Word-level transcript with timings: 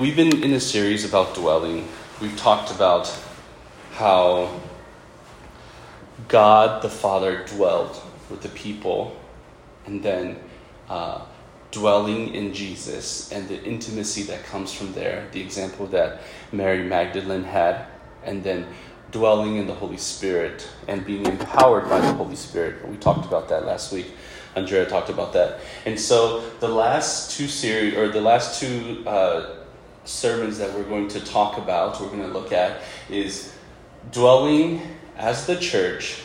we've 0.00 0.16
been 0.16 0.42
in 0.42 0.54
a 0.54 0.60
series 0.60 1.04
about 1.04 1.34
dwelling. 1.34 1.86
We've 2.22 2.36
talked 2.38 2.70
about 2.70 3.14
how 3.92 4.58
God 6.26 6.80
the 6.80 6.88
Father 6.88 7.44
dwelled 7.44 8.00
with 8.30 8.40
the 8.40 8.48
people, 8.48 9.14
and 9.84 10.02
then 10.02 10.38
uh, 10.88 11.20
dwelling 11.70 12.34
in 12.34 12.54
Jesus 12.54 13.30
and 13.30 13.46
the 13.46 13.62
intimacy 13.62 14.22
that 14.22 14.42
comes 14.44 14.72
from 14.72 14.94
there, 14.94 15.28
the 15.32 15.40
example 15.42 15.86
that 15.88 16.22
Mary 16.50 16.82
Magdalene 16.82 17.44
had, 17.44 17.84
and 18.24 18.42
then 18.42 18.68
dwelling 19.10 19.56
in 19.56 19.66
the 19.66 19.74
Holy 19.74 19.98
Spirit 19.98 20.66
and 20.88 21.04
being 21.04 21.26
empowered 21.26 21.90
by 21.90 22.00
the 22.00 22.12
Holy 22.14 22.36
Spirit. 22.36 22.88
We 22.88 22.96
talked 22.96 23.26
about 23.26 23.50
that 23.50 23.66
last 23.66 23.92
week. 23.92 24.12
Andrea 24.56 24.86
talked 24.86 25.10
about 25.10 25.34
that. 25.34 25.60
And 25.84 26.00
so 26.00 26.40
the 26.60 26.68
last 26.68 27.36
two 27.36 27.48
series, 27.48 27.94
or 27.96 28.08
the 28.08 28.20
last 28.22 28.60
two 28.60 29.04
uh, 29.06 29.59
sermons 30.04 30.58
that 30.58 30.74
we're 30.74 30.84
going 30.84 31.08
to 31.08 31.20
talk 31.20 31.58
about, 31.58 32.00
we're 32.00 32.08
going 32.08 32.22
to 32.22 32.28
look 32.28 32.52
at, 32.52 32.80
is 33.08 33.54
dwelling 34.10 34.80
as 35.16 35.46
the 35.46 35.56
church, 35.56 36.22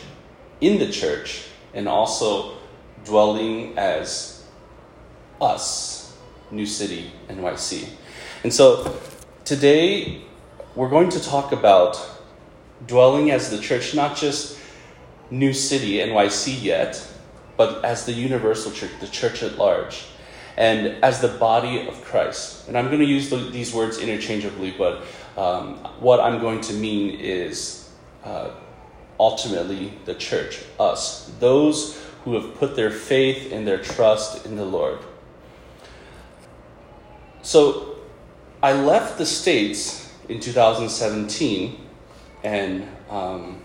in 0.60 0.78
the 0.78 0.90
church, 0.90 1.44
and 1.74 1.88
also 1.88 2.56
dwelling 3.04 3.76
as 3.78 4.44
us, 5.40 6.16
New 6.50 6.66
City, 6.66 7.12
NYC. 7.28 7.88
And 8.42 8.52
so 8.52 8.98
today 9.44 10.22
we're 10.74 10.88
going 10.88 11.10
to 11.10 11.20
talk 11.20 11.52
about 11.52 12.00
dwelling 12.86 13.30
as 13.30 13.50
the 13.50 13.58
church, 13.58 13.94
not 13.94 14.16
just 14.16 14.58
New 15.30 15.52
City, 15.52 15.98
NYC 15.98 16.62
yet, 16.62 17.06
but 17.56 17.84
as 17.84 18.06
the 18.06 18.12
universal 18.12 18.70
church, 18.70 18.90
the 19.00 19.08
church 19.08 19.42
at 19.42 19.56
large, 19.58 20.04
and 20.56 21.02
as 21.04 21.20
the 21.20 21.28
body 21.28 21.86
of 21.86 22.02
Christ. 22.04 22.68
And 22.68 22.76
I'm 22.76 22.86
going 22.86 23.00
to 23.00 23.06
use 23.06 23.28
the, 23.28 23.36
these 23.36 23.74
words 23.74 23.98
interchangeably, 23.98 24.74
but 24.76 25.02
um, 25.36 25.76
what 26.00 26.20
I'm 26.20 26.40
going 26.40 26.60
to 26.62 26.72
mean 26.72 27.20
is 27.20 27.90
uh, 28.24 28.50
ultimately 29.20 29.92
the 30.04 30.14
church, 30.14 30.62
us, 30.80 31.30
those 31.40 32.02
who 32.24 32.34
have 32.34 32.54
put 32.54 32.74
their 32.74 32.90
faith 32.90 33.52
and 33.52 33.66
their 33.66 33.78
trust 33.78 34.46
in 34.46 34.56
the 34.56 34.64
Lord. 34.64 34.98
So 37.42 37.98
I 38.62 38.72
left 38.72 39.18
the 39.18 39.26
States 39.26 40.12
in 40.28 40.40
2017 40.40 41.80
and 42.42 42.88
um, 43.10 43.62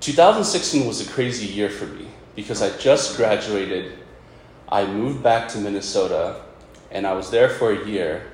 2016 0.00 0.86
was 0.86 1.06
a 1.06 1.10
crazy 1.10 1.46
year 1.46 1.68
for 1.68 1.86
me 1.86 2.06
because 2.34 2.62
I 2.62 2.76
just 2.78 3.16
graduated. 3.16 3.98
I 4.74 4.86
moved 4.86 5.22
back 5.22 5.48
to 5.50 5.58
Minnesota 5.58 6.40
and 6.90 7.06
I 7.06 7.12
was 7.12 7.30
there 7.30 7.48
for 7.48 7.70
a 7.70 7.86
year. 7.86 8.24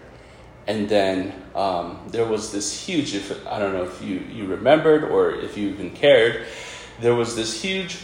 And 0.66 0.88
then 0.88 1.34
um, 1.54 2.00
there 2.08 2.24
was 2.24 2.50
this 2.50 2.86
huge, 2.86 3.14
if, 3.14 3.46
I 3.46 3.58
don't 3.58 3.74
know 3.74 3.84
if 3.84 4.00
you, 4.00 4.20
you 4.20 4.46
remembered 4.46 5.04
or 5.04 5.34
if 5.34 5.58
you 5.58 5.68
even 5.68 5.90
cared, 5.90 6.46
there 6.98 7.14
was 7.14 7.36
this 7.36 7.60
huge 7.60 7.98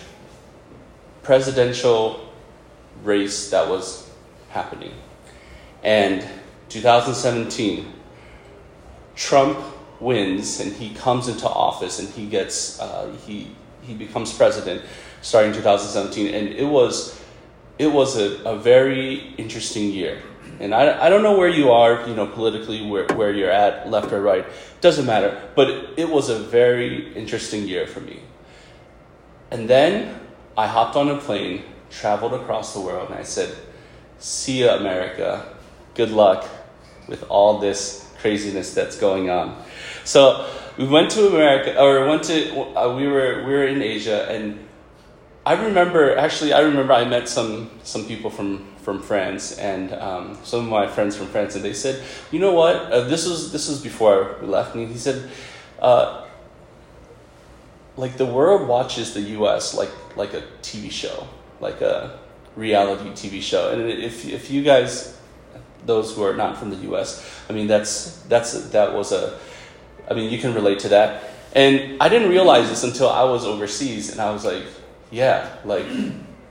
presidential 1.23 2.31
race 3.03 3.49
that 3.53 3.71
was 3.71 4.11
happening. 4.51 4.93
And 5.83 6.23
2017, 6.69 7.91
Trump 9.15 9.59
wins 9.99 10.61
and 10.61 10.75
he 10.75 10.91
comes 10.91 11.29
into 11.29 11.49
office 11.49 11.99
and 12.01 12.11
he 12.11 12.27
gets 12.27 12.79
uh, 12.81 13.11
he 13.27 13.51
he 13.81 13.95
becomes 13.95 14.31
president 14.31 14.83
starting 15.23 15.55
2017 15.55 16.35
and 16.35 16.49
it 16.49 16.67
was 16.67 17.16
it 17.79 17.89
was 17.89 18.17
a, 18.17 18.43
a 18.45 18.57
very 18.57 19.35
interesting 19.37 19.91
year. 19.91 20.23
And 20.59 20.75
I, 20.75 21.07
I 21.07 21.09
don't 21.11 21.23
know 21.23 21.37
where 21.37 21.49
you 21.49 21.71
are 21.71 22.09
you 22.09 22.15
know 22.15 22.27
politically 22.27 22.87
where, 22.87 23.07
where 23.15 23.33
you're 23.33 23.51
at 23.51 23.91
left 23.91 24.13
or 24.13 24.23
right. 24.23 24.47
Doesn't 24.81 25.07
matter. 25.07 25.41
But 25.55 25.71
it, 25.71 25.91
it 25.99 26.09
was 26.09 26.29
a 26.29 26.39
very 26.39 27.13
interesting 27.15 27.69
year 27.69 27.87
for 27.87 28.01
me. 28.01 28.21
And 29.51 29.69
then 29.69 30.21
i 30.59 30.67
hopped 30.67 30.97
on 30.97 31.09
a 31.11 31.19
plane 31.19 31.63
traveled 31.91 32.33
across 32.33 32.73
the 32.73 32.81
world 32.81 33.11
and 33.11 33.19
i 33.19 33.23
said 33.23 33.55
see 34.19 34.65
ya 34.65 34.77
america. 34.77 35.55
Good 35.95 36.11
luck 36.11 36.49
with 37.09 37.23
all 37.29 37.59
this 37.59 38.07
craziness 38.19 38.75
that's 38.75 38.99
going 38.99 39.31
on. 39.31 39.63
So 40.05 40.49
we 40.79 40.87
went 40.87 41.11
to 41.13 41.29
America, 41.29 41.81
or 41.81 42.07
went 42.07 42.25
to 42.25 42.77
uh, 42.77 42.95
we 42.97 43.07
were 43.07 43.45
we 43.47 43.53
were 43.53 43.67
in 43.67 43.83
Asia, 43.83 44.29
and 44.31 44.66
I 45.47 45.53
remember 45.53 46.17
actually 46.19 46.53
I 46.53 46.61
remember 46.61 46.93
I 46.93 47.05
met 47.05 47.29
some 47.29 47.71
some 47.85 48.05
people 48.05 48.31
from 48.31 48.67
from 48.83 49.01
France 49.01 49.57
and 49.59 49.93
um, 49.95 50.39
some 50.43 50.65
of 50.65 50.69
my 50.69 50.87
friends 50.89 51.17
from 51.17 51.29
France, 51.29 51.55
and 51.55 51.65
they 51.65 51.73
said, 51.73 52.03
you 52.31 52.39
know 52.41 52.53
what, 52.53 52.77
uh, 52.93 53.03
this 53.03 53.27
was 53.27 53.53
this 53.53 53.69
was 53.69 53.81
before 53.81 54.37
we 54.43 54.49
left, 54.49 54.75
and 54.75 54.89
he 54.89 54.99
said. 54.99 55.31
Uh, 55.79 56.23
like 57.99 58.19
the 58.19 58.27
world 58.27 58.69
watches 58.69 59.15
the 59.15 59.23
U.S. 59.41 59.75
like 59.75 59.91
like 60.17 60.35
a 60.35 60.43
TV 60.61 60.91
show, 60.91 61.27
like 61.61 61.81
a 61.81 62.19
reality 62.55 63.09
TV 63.11 63.41
show. 63.41 63.73
And 63.73 63.89
if 63.89 64.27
if 64.29 64.51
you 64.51 64.63
guys, 64.63 65.19
those 65.87 66.15
who 66.15 66.23
are 66.23 66.37
not 66.37 66.59
from 66.59 66.69
the 66.69 66.77
U.S., 66.93 67.25
I 67.49 67.55
mean 67.55 67.67
that's 67.67 68.21
that's 68.29 68.53
that 68.69 68.93
was 68.93 69.13
a 69.13 69.39
I 70.11 70.15
mean, 70.15 70.31
you 70.31 70.39
can 70.39 70.55
relate 70.55 70.81
to 70.81 70.89
that. 70.91 71.25
And 71.55 72.01
I 72.01 72.09
didn't 72.09 72.29
realize 72.29 72.69
this 72.69 72.85
until 72.85 73.09
I 73.09 73.25
was 73.25 73.45
overseas, 73.45 74.13
and 74.13 74.21
I 74.21 74.31
was 74.31 74.45
like, 74.45 74.65
yeah, 75.11 75.57
like 75.65 75.87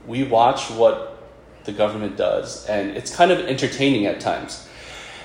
we 0.06 0.24
watch 0.24 0.70
what 0.70 1.22
the 1.64 1.72
government 1.72 2.16
does, 2.16 2.66
and 2.66 2.96
it's 2.96 3.14
kind 3.14 3.30
of 3.30 3.40
entertaining 3.40 4.06
at 4.06 4.20
times. 4.20 4.68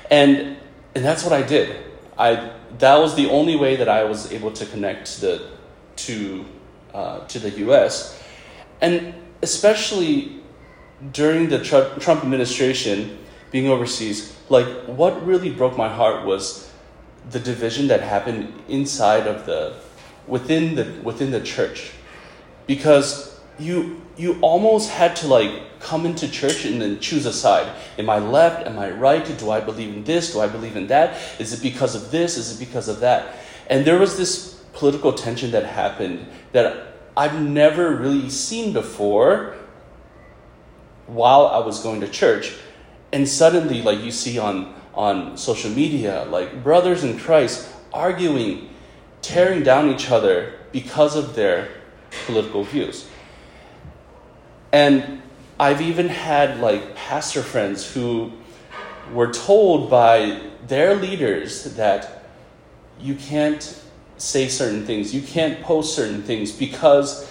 And 0.09 0.57
and 0.95 1.05
that's 1.05 1.23
what 1.23 1.33
I 1.33 1.41
did. 1.41 1.75
I 2.17 2.51
that 2.79 2.97
was 2.97 3.15
the 3.15 3.29
only 3.29 3.55
way 3.55 3.75
that 3.77 3.89
I 3.89 4.03
was 4.03 4.31
able 4.31 4.51
to 4.51 4.65
connect 4.65 5.05
to 5.13 5.21
the 5.21 5.47
to 5.97 6.45
uh, 6.93 7.25
to 7.27 7.39
the 7.39 7.51
U.S. 7.65 8.21
and 8.81 9.13
especially 9.41 10.41
during 11.13 11.49
the 11.49 11.63
Trump 11.63 12.23
administration, 12.23 13.17
being 13.49 13.67
overseas, 13.67 14.35
like 14.49 14.67
what 14.85 15.25
really 15.25 15.49
broke 15.49 15.75
my 15.77 15.89
heart 15.89 16.25
was 16.25 16.71
the 17.31 17.39
division 17.39 17.87
that 17.87 18.01
happened 18.01 18.53
inside 18.67 19.25
of 19.27 19.45
the 19.45 19.75
within 20.27 20.75
the 20.75 20.85
within 21.03 21.31
the 21.31 21.41
church 21.41 21.91
because 22.71 23.37
you 23.59 24.01
you 24.15 24.39
almost 24.39 24.89
had 24.89 25.13
to 25.13 25.27
like 25.27 25.51
come 25.81 26.05
into 26.05 26.25
church 26.31 26.63
and 26.63 26.81
then 26.81 27.01
choose 27.01 27.25
a 27.25 27.33
side. 27.33 27.67
Am 27.99 28.09
i 28.09 28.17
left? 28.17 28.65
Am 28.65 28.79
i 28.79 28.89
right? 28.89 29.25
Do 29.39 29.51
i 29.51 29.59
believe 29.59 29.93
in 29.93 30.05
this? 30.05 30.31
Do 30.31 30.39
i 30.39 30.47
believe 30.47 30.77
in 30.77 30.87
that? 30.87 31.19
Is 31.37 31.51
it 31.51 31.61
because 31.61 31.95
of 31.95 32.11
this? 32.11 32.37
Is 32.37 32.47
it 32.53 32.65
because 32.65 32.87
of 32.87 33.01
that? 33.01 33.35
And 33.67 33.83
there 33.83 33.99
was 33.99 34.15
this 34.15 34.63
political 34.71 35.11
tension 35.11 35.51
that 35.51 35.65
happened 35.65 36.25
that 36.53 36.67
i've 37.17 37.37
never 37.41 37.93
really 38.03 38.29
seen 38.29 38.71
before 38.71 39.53
while 41.07 41.45
i 41.47 41.59
was 41.59 41.83
going 41.83 41.99
to 41.99 42.07
church. 42.07 42.55
And 43.11 43.27
suddenly 43.27 43.81
like 43.81 43.99
you 43.99 44.11
see 44.11 44.39
on 44.39 44.73
on 44.93 45.35
social 45.35 45.71
media, 45.71 46.23
like 46.29 46.63
brothers 46.63 47.03
in 47.03 47.19
Christ 47.19 47.67
arguing, 47.91 48.69
tearing 49.21 49.61
down 49.61 49.89
each 49.89 50.09
other 50.09 50.53
because 50.71 51.17
of 51.17 51.35
their 51.35 51.67
political 52.25 52.63
views. 52.63 53.07
And 54.72 55.22
I've 55.59 55.81
even 55.81 56.07
had 56.09 56.59
like 56.59 56.95
pastor 56.95 57.41
friends 57.41 57.94
who 57.94 58.31
were 59.13 59.31
told 59.31 59.89
by 59.89 60.41
their 60.67 60.95
leaders 60.95 61.75
that 61.75 62.23
you 62.99 63.16
can't 63.16 63.77
say 64.17 64.47
certain 64.47 64.85
things, 64.85 65.13
you 65.13 65.22
can't 65.22 65.61
post 65.61 65.95
certain 65.95 66.22
things 66.22 66.51
because 66.51 67.29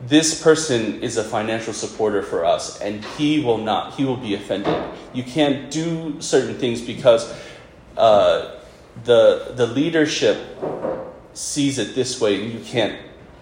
this 0.00 0.42
person 0.42 1.02
is 1.02 1.16
a 1.16 1.24
financial 1.24 1.72
supporter 1.72 2.22
for 2.22 2.44
us 2.44 2.80
and 2.80 3.04
he 3.16 3.40
will 3.40 3.58
not 3.58 3.94
he 3.94 4.04
will 4.04 4.16
be 4.16 4.34
offended 4.34 4.76
you 5.12 5.22
can't 5.22 5.70
do 5.70 6.20
certain 6.20 6.56
things 6.56 6.82
because 6.82 7.32
uh, 7.96 8.60
the 9.04 9.52
the 9.54 9.66
leadership 9.66 10.38
sees 11.32 11.78
it 11.78 11.94
this 11.94 12.20
way 12.20 12.42
and 12.42 12.52
you 12.52 12.60
can't 12.60 12.98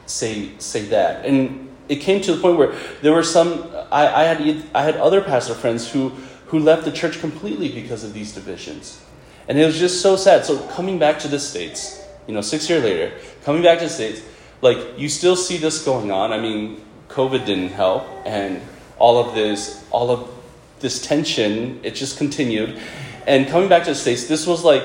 say 0.06 0.50
say 0.58 0.82
that 0.86 1.24
and 1.24 1.68
it 1.88 1.96
came 1.96 2.20
to 2.22 2.34
the 2.34 2.40
point 2.40 2.56
where 2.58 2.74
there 3.02 3.12
were 3.12 3.22
some 3.22 3.70
I, 3.90 4.06
I 4.06 4.24
had 4.24 4.64
I 4.74 4.82
had 4.82 4.96
other 4.96 5.20
pastor 5.20 5.54
friends 5.54 5.90
who 5.90 6.10
who 6.46 6.58
left 6.58 6.84
the 6.84 6.92
church 6.92 7.20
completely 7.20 7.70
because 7.70 8.04
of 8.04 8.12
these 8.12 8.32
divisions 8.32 9.02
and 9.48 9.58
it 9.58 9.64
was 9.64 9.78
just 9.78 10.00
so 10.00 10.16
sad 10.16 10.44
so 10.44 10.58
coming 10.68 10.98
back 10.98 11.18
to 11.20 11.28
the 11.28 11.38
states 11.38 12.04
you 12.26 12.34
know 12.34 12.40
six 12.40 12.68
years 12.68 12.84
later 12.84 13.12
coming 13.44 13.62
back 13.62 13.78
to 13.78 13.84
the 13.84 13.90
states 13.90 14.22
like 14.62 14.78
you 14.96 15.08
still 15.08 15.36
see 15.36 15.58
this 15.58 15.84
going 15.84 16.10
on. 16.10 16.32
I 16.32 16.38
mean, 16.38 16.82
COVID 17.08 17.44
didn't 17.44 17.70
help, 17.70 18.06
and 18.24 18.62
all 18.96 19.18
of 19.18 19.34
this, 19.34 19.84
all 19.90 20.10
of 20.10 20.30
this 20.78 21.04
tension, 21.04 21.80
it 21.82 21.94
just 21.94 22.16
continued. 22.16 22.80
And 23.26 23.46
coming 23.48 23.68
back 23.68 23.84
to 23.84 23.90
the 23.90 23.96
states, 23.96 24.26
this 24.26 24.46
was 24.46 24.64
like 24.64 24.84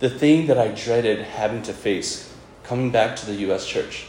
the 0.00 0.10
thing 0.10 0.48
that 0.48 0.58
I 0.58 0.68
dreaded 0.68 1.20
having 1.20 1.62
to 1.62 1.72
face 1.72 2.34
coming 2.64 2.90
back 2.90 3.16
to 3.16 3.26
the 3.26 3.34
U.S. 3.46 3.66
church, 3.66 4.06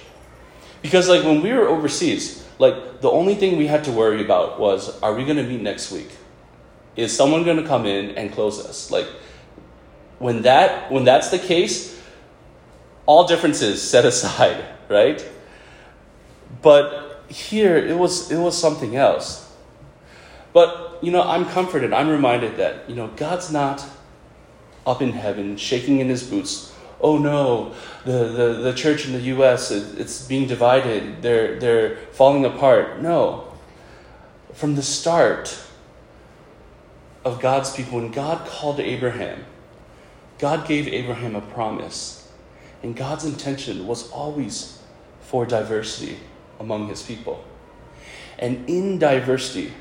because 0.82 1.10
like 1.10 1.24
when 1.24 1.42
we 1.42 1.52
were 1.54 1.68
overseas, 1.68 2.46
like 2.60 3.02
the 3.02 3.10
only 3.10 3.36
thing 3.36 3.58
we 3.58 3.68
had 3.68 3.84
to 3.86 3.92
worry 3.92 4.24
about 4.24 4.60
was, 4.60 5.00
are 5.02 5.14
we 5.14 5.24
going 5.24 5.38
to 5.38 5.44
meet 5.44 5.62
next 5.62 5.92
week? 5.92 6.10
is 6.98 7.16
someone 7.16 7.44
going 7.44 7.58
to 7.58 7.64
come 7.64 7.86
in 7.86 8.18
and 8.18 8.34
close 8.34 8.60
us? 8.66 8.92
Like, 8.92 9.08
when 10.20 10.42
that 10.42 10.92
when 10.92 11.06
that's 11.06 11.30
the 11.30 11.38
case, 11.38 12.02
all 13.06 13.28
differences 13.28 13.82
set 13.82 14.04
aside, 14.04 14.66
right? 14.90 15.26
But 16.62 17.24
here 17.30 17.78
it 17.78 17.96
was 17.96 18.32
it 18.32 18.38
was 18.38 18.58
something 18.58 18.96
else. 18.96 19.46
But 20.52 20.98
you 21.04 21.12
know, 21.12 21.22
I'm 21.22 21.46
comforted. 21.46 21.94
I'm 21.94 22.10
reminded 22.10 22.58
that 22.58 22.90
you 22.90 22.96
know 22.96 23.08
God's 23.16 23.52
not 23.52 23.86
up 24.88 25.02
in 25.02 25.12
heaven 25.12 25.56
shaking 25.56 26.00
in 26.00 26.10
his 26.10 26.24
boots. 26.24 26.74
Oh 27.00 27.18
no, 27.18 27.76
the, 28.06 28.28
the, 28.30 28.54
the 28.64 28.74
church 28.74 29.06
in 29.06 29.14
the 29.14 29.22
U.S. 29.36 29.72
it's 29.72 30.26
being 30.26 30.48
divided. 30.48 31.22
They're 31.22 31.60
they're 31.60 31.98
falling 32.12 32.46
apart. 32.46 33.02
No. 33.02 33.44
From 34.54 34.76
the 34.76 34.82
start 34.82 35.60
of 37.24 37.40
God's 37.40 37.72
people, 37.76 38.00
when 38.00 38.12
God 38.12 38.48
called 38.48 38.80
Abraham, 38.80 39.46
God 40.40 40.68
gave 40.68 40.88
Abraham 40.88 41.36
a 41.36 41.42
promise. 41.42 42.32
And 42.84 42.96
God's 42.96 43.26
intention 43.26 43.88
was 43.88 44.10
always 44.12 44.80
for 45.22 45.46
diversity 45.46 46.18
among 46.60 46.88
his 46.88 47.04
people. 47.04 47.44
And 48.40 48.70
in 48.70 49.00
diversity, 49.00 49.74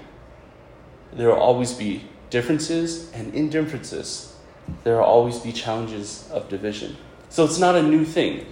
there 1.12 1.28
will 1.28 1.36
always 1.36 1.72
be 1.72 2.04
differences, 2.30 3.12
and 3.12 3.34
in 3.34 3.50
differences, 3.50 4.34
there 4.82 4.96
will 4.96 5.04
always 5.04 5.38
be 5.38 5.52
challenges 5.52 6.28
of 6.32 6.48
division. 6.48 6.96
So 7.36 7.44
it's 7.44 7.58
not 7.58 7.74
a 7.74 7.82
new 7.82 8.06
thing. 8.06 8.46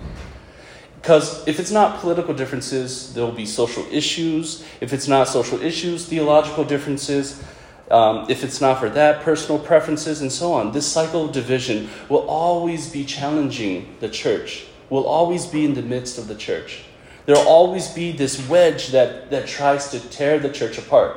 Because 1.00 1.48
if 1.48 1.58
it's 1.58 1.70
not 1.70 2.00
political 2.00 2.34
differences, 2.34 3.14
there 3.14 3.24
will 3.24 3.32
be 3.32 3.46
social 3.46 3.82
issues. 3.90 4.62
If 4.82 4.92
it's 4.92 5.08
not 5.08 5.26
social 5.26 5.62
issues, 5.62 6.04
theological 6.04 6.64
differences. 6.64 7.42
Um, 7.90 8.26
if 8.28 8.44
it's 8.44 8.60
not 8.60 8.80
for 8.80 8.90
that, 8.90 9.22
personal 9.22 9.58
preferences 9.58 10.20
and 10.20 10.30
so 10.30 10.52
on. 10.52 10.72
This 10.72 10.86
cycle 10.86 11.24
of 11.24 11.32
division 11.32 11.88
will 12.10 12.28
always 12.28 12.92
be 12.92 13.06
challenging 13.06 13.96
the 14.00 14.10
church, 14.10 14.66
will 14.90 15.06
always 15.06 15.46
be 15.46 15.64
in 15.64 15.72
the 15.72 15.80
midst 15.82 16.18
of 16.18 16.28
the 16.28 16.34
church. 16.34 16.84
There 17.24 17.36
will 17.36 17.48
always 17.48 17.88
be 17.88 18.12
this 18.12 18.46
wedge 18.50 18.88
that, 18.88 19.30
that 19.30 19.46
tries 19.46 19.92
to 19.92 20.00
tear 20.10 20.38
the 20.38 20.52
church 20.52 20.76
apart. 20.76 21.16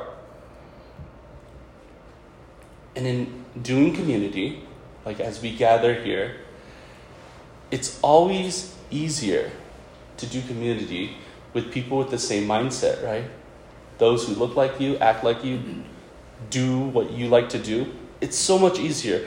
And 2.96 3.06
in 3.06 3.44
doing 3.60 3.94
community, 3.94 4.64
like 5.04 5.20
as 5.20 5.42
we 5.42 5.54
gather 5.54 5.92
here, 5.92 6.36
it's 7.70 7.98
always 8.02 8.74
easier 8.90 9.50
to 10.16 10.26
do 10.26 10.42
community 10.42 11.16
with 11.52 11.72
people 11.72 11.98
with 11.98 12.10
the 12.10 12.18
same 12.18 12.46
mindset, 12.46 13.04
right? 13.04 13.24
Those 13.98 14.26
who 14.26 14.34
look 14.34 14.56
like 14.56 14.80
you, 14.80 14.96
act 14.98 15.24
like 15.24 15.44
you, 15.44 15.60
do 16.50 16.80
what 16.80 17.10
you 17.10 17.28
like 17.28 17.48
to 17.50 17.58
do. 17.58 17.92
It's 18.20 18.36
so 18.36 18.58
much 18.58 18.78
easier. 18.78 19.26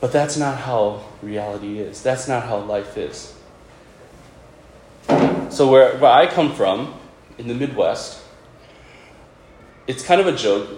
But 0.00 0.12
that's 0.12 0.36
not 0.36 0.58
how 0.58 1.04
reality 1.22 1.78
is. 1.78 2.02
That's 2.02 2.28
not 2.28 2.44
how 2.44 2.58
life 2.58 2.96
is. 2.96 3.34
So, 5.50 5.70
where, 5.70 5.96
where 5.98 6.12
I 6.12 6.26
come 6.26 6.54
from, 6.54 6.94
in 7.40 7.48
the 7.48 7.54
Midwest, 7.54 8.22
it's 9.86 10.04
kind 10.04 10.20
of 10.20 10.26
a 10.26 10.36
joke. 10.36 10.68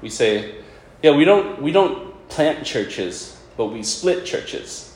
We 0.00 0.08
say, 0.08 0.54
yeah, 1.02 1.16
we 1.16 1.24
don't, 1.24 1.60
we 1.60 1.72
don't 1.72 2.28
plant 2.28 2.64
churches, 2.64 3.40
but 3.56 3.66
we 3.66 3.82
split 3.82 4.24
churches. 4.24 4.93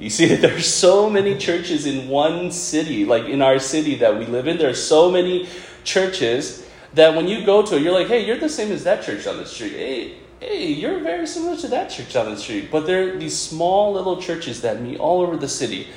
You 0.00 0.08
see, 0.08 0.34
there 0.34 0.56
are 0.56 0.60
so 0.60 1.10
many 1.10 1.36
churches 1.36 1.84
in 1.84 2.08
one 2.08 2.50
city, 2.50 3.04
like 3.04 3.26
in 3.26 3.42
our 3.42 3.58
city 3.58 3.96
that 3.96 4.18
we 4.18 4.24
live 4.24 4.48
in. 4.48 4.56
There 4.56 4.70
are 4.70 4.74
so 4.74 5.10
many 5.10 5.46
churches 5.84 6.66
that 6.94 7.14
when 7.14 7.28
you 7.28 7.44
go 7.44 7.64
to 7.64 7.76
it, 7.76 7.82
you're 7.82 7.92
like, 7.92 8.08
hey, 8.08 8.24
you're 8.24 8.38
the 8.38 8.48
same 8.48 8.72
as 8.72 8.82
that 8.84 9.04
church 9.04 9.26
on 9.26 9.36
the 9.36 9.44
street. 9.44 9.72
Hey, 9.72 10.14
hey, 10.40 10.72
you're 10.72 11.00
very 11.00 11.26
similar 11.26 11.54
to 11.58 11.68
that 11.68 11.90
church 11.90 12.16
on 12.16 12.30
the 12.30 12.38
street. 12.38 12.70
But 12.70 12.86
they're 12.86 13.18
these 13.18 13.38
small 13.38 13.92
little 13.92 14.20
churches 14.20 14.62
that 14.62 14.80
meet 14.80 14.98
all 14.98 15.20
over 15.20 15.36
the 15.36 15.48
city. 15.48 15.88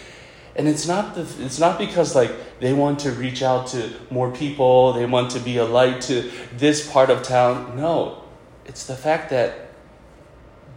And 0.57 0.67
it's 0.67 0.85
not 0.85 1.15
the, 1.15 1.21
it's 1.39 1.59
not 1.59 1.79
because 1.79 2.13
like 2.13 2.59
they 2.59 2.73
want 2.73 2.99
to 2.99 3.11
reach 3.11 3.41
out 3.41 3.67
to 3.67 3.89
more 4.11 4.31
people, 4.31 4.91
they 4.91 5.05
want 5.05 5.31
to 5.31 5.39
be 5.39 5.57
a 5.57 5.65
light 5.65 6.01
to 6.01 6.29
this 6.57 6.91
part 6.91 7.09
of 7.09 7.23
town. 7.23 7.77
No. 7.77 8.21
It's 8.65 8.85
the 8.85 8.95
fact 8.95 9.29
that 9.29 9.69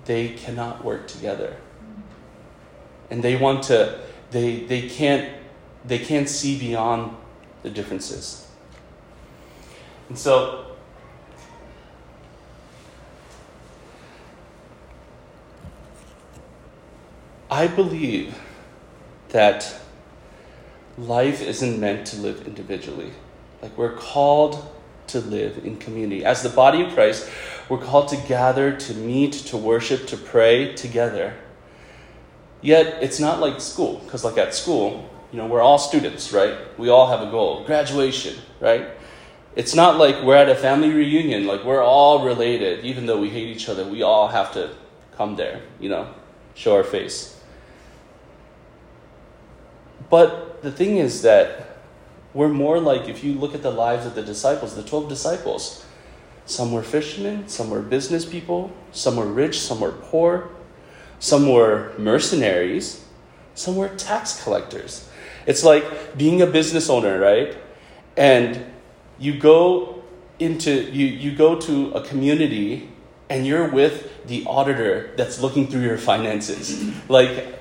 they 0.05 0.28
cannot 0.28 0.84
work 0.84 1.08
together. 1.08 1.56
And 3.11 3.23
they 3.23 3.37
want 3.37 3.64
to 3.64 4.00
they 4.31 4.61
they 4.61 4.88
can't 4.88 5.32
they 5.85 5.99
can't 5.99 6.29
see 6.29 6.58
beyond 6.58 7.17
the 7.62 7.70
differences. 7.70 8.47
And 10.08 10.19
so, 10.19 10.76
I 17.50 17.67
believe 17.67 18.38
that 19.31 19.81
life 20.99 21.43
isn't 21.43 21.81
meant 21.81 22.06
to 22.09 22.17
live 22.19 22.47
individually. 22.47 23.12
Like, 23.62 23.76
we're 23.76 23.97
called 23.97 24.64
to 25.09 25.20
live 25.20 25.64
in 25.64 25.76
community. 25.76 26.25
As 26.25 26.43
the 26.43 26.49
body 26.49 26.82
of 26.82 26.93
Christ, 26.93 27.29
we're 27.69 27.79
called 27.79 28.09
to 28.09 28.17
gather, 28.29 28.76
to 28.76 28.94
meet, 28.94 29.32
to 29.32 29.56
worship, 29.56 30.06
to 30.09 30.17
pray 30.17 30.75
together. 30.75 31.35
Yet, 32.62 33.03
it's 33.03 33.20
not 33.20 33.41
like 33.41 33.61
school, 33.61 34.00
because, 34.05 34.25
like 34.25 34.38
at 34.38 34.55
school, 34.55 35.08
you 35.32 35.38
know, 35.38 35.47
we're 35.47 35.61
all 35.61 35.79
students, 35.79 36.32
right? 36.32 36.56
We 36.79 36.88
all 36.88 37.08
have 37.08 37.26
a 37.26 37.31
goal 37.31 37.64
graduation, 37.64 38.37
right? 38.61 38.88
It's 39.55 39.75
not 39.75 39.99
like 39.99 40.23
we're 40.23 40.37
at 40.37 40.49
a 40.49 40.55
family 40.55 40.91
reunion, 40.91 41.47
like 41.47 41.64
we're 41.64 41.82
all 41.82 42.25
related, 42.25 42.85
even 42.85 43.06
though 43.06 43.19
we 43.19 43.31
hate 43.31 43.49
each 43.49 43.69
other, 43.69 43.85
we 43.85 44.03
all 44.03 44.29
have 44.29 44.53
to 44.53 44.70
come 45.17 45.37
there, 45.37 45.62
you 45.81 45.88
know, 45.88 46.12
show 46.55 46.75
our 46.75 46.85
face. 46.85 47.41
But 50.11 50.62
the 50.62 50.70
thing 50.70 50.99
is 50.99 51.23
that 51.23 51.79
we're 52.35 52.49
more 52.49 52.79
like, 52.79 53.09
if 53.09 53.25
you 53.25 53.32
look 53.32 53.55
at 53.55 53.62
the 53.62 53.70
lives 53.70 54.05
of 54.05 54.14
the 54.14 54.23
disciples, 54.23 54.76
the 54.76 54.82
12 54.82 55.09
disciples, 55.09 55.85
some 56.44 56.70
were 56.70 56.82
fishermen, 56.82 57.49
some 57.49 57.70
were 57.70 57.81
business 57.81 58.25
people, 58.25 58.70
some 58.93 59.17
were 59.17 59.26
rich, 59.26 59.59
some 59.59 59.81
were 59.81 59.93
poor, 59.93 60.50
some 61.19 61.49
were 61.49 61.93
mercenaries, 61.99 63.05
some 63.55 63.77
were 63.77 63.89
tax 63.89 64.43
collectors. 64.43 65.09
It's 65.47 65.65
like 65.65 66.17
being 66.17 66.43
a 66.43 66.47
business 66.47 66.91
owner, 66.91 67.19
right? 67.19 67.57
And 68.17 68.65
you 69.19 69.39
go 69.39 70.03
into 70.39 70.71
you, 70.71 71.07
you 71.07 71.35
go 71.35 71.59
to 71.61 71.93
a 71.93 72.03
community 72.03 72.91
and 73.29 73.47
you're 73.47 73.69
with 73.69 74.27
the 74.27 74.45
auditor 74.47 75.11
that's 75.17 75.40
looking 75.40 75.67
through 75.67 75.83
your 75.83 75.99
finances 75.99 76.93
like 77.09 77.59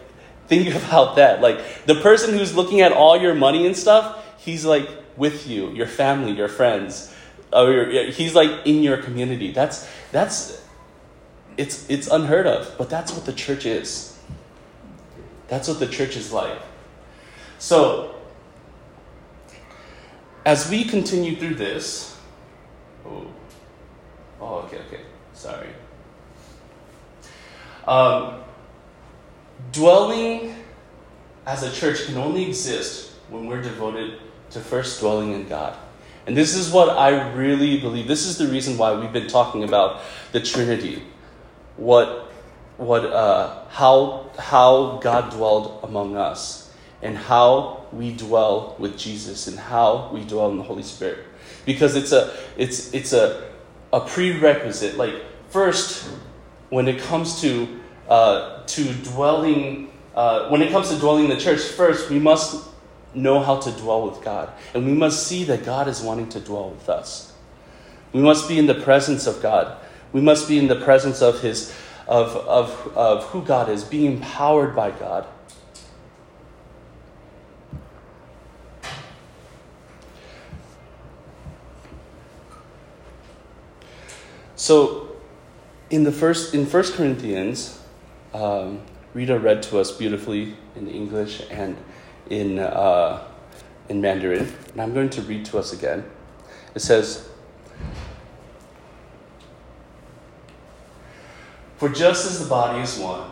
think 0.48 0.74
about 0.76 1.16
that 1.16 1.42
like 1.42 1.86
the 1.86 1.96
person 1.96 2.38
who's 2.38 2.56
looking 2.56 2.82
at 2.82 2.92
all 2.92 3.18
your 3.18 3.34
money 3.34 3.66
and 3.66 3.76
stuff 3.78 4.24
he's 4.38 4.66
like 4.66 4.88
with 5.16 5.48
you 5.48 5.72
your 5.72 5.88
family 5.88 6.34
your 6.34 6.50
friends 6.50 7.14
or 7.54 7.86
he's 8.12 8.36
like 8.36 8.66
in 8.66 8.84
your 8.84 8.98
community 8.98 9.52
that's 9.52 9.90
that's 10.12 10.62
it's 11.58 11.90
it's 11.90 12.08
unheard 12.08 12.48
of 12.48 12.78
but 12.78 12.90
that's 12.90 13.14
what 13.14 13.26
the 13.26 13.34
church 13.34 13.66
is 13.66 14.18
that's 15.48 15.68
what 15.68 15.80
the 15.80 15.88
church 15.88 16.16
is 16.16 16.32
like 16.32 16.62
so 17.60 18.16
as 20.46 20.70
we 20.70 20.84
continue 20.84 21.36
through 21.36 21.56
this, 21.56 22.16
oh, 23.06 23.26
oh 24.40 24.56
okay, 24.60 24.78
okay, 24.88 25.02
sorry. 25.34 25.70
Um, 27.88 28.42
dwelling 29.72 30.56
as 31.48 31.64
a 31.64 31.72
church 31.72 32.06
can 32.06 32.18
only 32.18 32.48
exist 32.48 33.14
when 33.30 33.48
we're 33.48 33.62
devoted 33.62 34.20
to 34.52 34.60
first 34.60 35.00
dwelling 35.00 35.34
in 35.34 35.48
God. 35.48 35.76
And 36.28 36.36
this 36.36 36.56
is 36.56 36.72
what 36.72 36.90
I 36.90 37.32
really 37.34 37.80
believe. 37.80 38.08
This 38.08 38.26
is 38.26 38.38
the 38.38 38.48
reason 38.48 38.78
why 38.78 38.94
we've 38.94 39.14
been 39.14 39.28
talking 39.28 39.64
about 39.64 40.02
the 40.32 40.40
Trinity. 40.40 41.04
What, 41.78 42.32
what, 42.78 43.06
uh, 43.06 43.66
how, 43.70 44.30
how 44.38 45.00
God 45.02 45.32
dwelled 45.32 45.80
among 45.84 46.16
us 46.16 46.66
and 47.02 47.18
how 47.18 47.86
we 47.92 48.14
dwell 48.14 48.76
with 48.80 48.98
Jesus 48.98 49.48
and 49.48 49.58
how 49.58 50.10
we 50.14 50.24
dwell 50.24 50.52
in 50.52 50.58
the 50.58 50.64
Holy 50.64 50.84
Spirit. 50.84 51.20
Because 51.66 51.96
it's 51.96 52.12
a 52.12 52.36
it's 52.58 52.94
it's 52.94 53.14
a 53.14 53.50
a 53.92 54.02
prerequisite. 54.02 54.98
Like 54.98 55.14
first, 55.50 56.08
when 56.70 56.88
it 56.88 57.00
comes 57.00 57.42
to 57.42 57.68
uh, 58.10 58.64
to 58.66 58.94
dwelling, 59.04 59.92
uh, 60.16 60.50
when 60.50 60.62
it 60.62 60.72
comes 60.72 60.90
to 60.90 61.00
dwelling 61.00 61.26
in 61.26 61.30
the 61.30 61.38
church, 61.38 61.62
first 61.62 62.10
we 62.10 62.20
must 62.20 62.68
know 63.14 63.40
how 63.40 63.58
to 63.58 63.72
dwell 63.72 64.10
with 64.10 64.24
God, 64.24 64.52
and 64.74 64.86
we 64.86 64.94
must 64.94 65.26
see 65.28 65.44
that 65.46 65.66
God 65.66 65.88
is 65.88 66.02
wanting 66.02 66.30
to 66.30 66.40
dwell 66.40 66.70
with 66.70 66.90
us. 66.90 67.34
We 68.14 68.22
must 68.22 68.48
be 68.48 68.60
in 68.60 68.68
the 68.68 68.76
presence 68.76 69.28
of 69.28 69.42
God. 69.42 69.78
We 70.16 70.22
must 70.22 70.48
be 70.48 70.58
in 70.58 70.70
the 70.70 70.78
presence 70.78 71.22
of 71.22 71.42
His 71.42 71.74
of 72.08 72.38
of 72.48 72.96
of 72.96 73.26
who 73.26 73.42
God 73.42 73.68
is, 73.68 73.84
being 73.84 74.14
empowered 74.14 74.74
by 74.74 74.92
God. 74.92 75.28
So, 84.56 85.18
in 85.90 86.06
the 86.06 86.14
first 86.14 86.56
in 86.56 86.66
First 86.66 86.94
Corinthians, 86.94 87.78
um, 88.34 88.84
Rita 89.14 89.38
read 89.38 89.64
to 89.64 89.80
us 89.80 89.92
beautifully 89.92 90.56
in 90.78 90.88
English 90.88 91.42
and 91.52 91.76
in 92.30 92.60
uh, 92.60 93.22
in 93.90 94.00
Mandarin, 94.00 94.50
and 94.72 94.82
I'm 94.82 94.94
going 94.94 95.10
to 95.10 95.22
read 95.24 95.44
to 95.48 95.58
us 95.58 95.74
again. 95.74 96.06
It 96.74 96.80
says. 96.80 97.35
For 101.78 101.90
just 101.90 102.26
as 102.26 102.40
the 102.40 102.50
body 102.50 102.82
is 102.82 102.98
one 102.98 103.32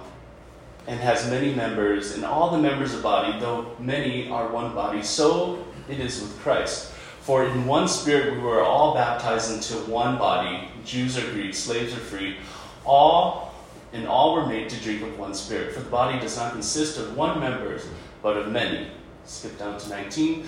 and 0.88 1.00
has 1.00 1.29
many 1.29 1.55
members, 1.55 2.15
and 2.15 2.25
all 2.25 2.51
the 2.51 2.57
members 2.57 2.91
of 2.91 2.97
the 2.97 3.03
body, 3.03 3.39
though 3.39 3.73
many 3.79 4.29
are 4.29 4.50
one 4.50 4.75
body, 4.75 5.01
so 5.01 5.65
it 5.88 6.00
is 6.00 6.21
with 6.21 6.38
Christ. 6.39 6.91
For 7.21 7.45
in 7.45 7.65
one 7.65 7.88
spirit 7.88 8.33
we 8.33 8.39
were 8.39 8.62
all 8.62 8.93
baptized 8.93 9.53
into 9.53 9.89
one 9.89 10.17
body, 10.17 10.67
Jews 10.83 11.17
or 11.17 11.31
Greeks, 11.31 11.57
slaves 11.57 11.93
or 11.93 12.00
free, 12.00 12.38
all 12.85 13.53
and 13.93 14.07
all 14.07 14.33
were 14.33 14.45
made 14.45 14.69
to 14.69 14.81
drink 14.81 15.03
of 15.03 15.17
one 15.17 15.33
spirit. 15.33 15.71
For 15.71 15.79
the 15.79 15.89
body 15.89 16.19
does 16.19 16.35
not 16.35 16.51
consist 16.51 16.97
of 16.97 17.15
one 17.15 17.39
member, 17.39 17.79
but 18.21 18.35
of 18.35 18.51
many. 18.51 18.88
Skip 19.23 19.57
down 19.57 19.79
to 19.79 19.89
19. 19.89 20.45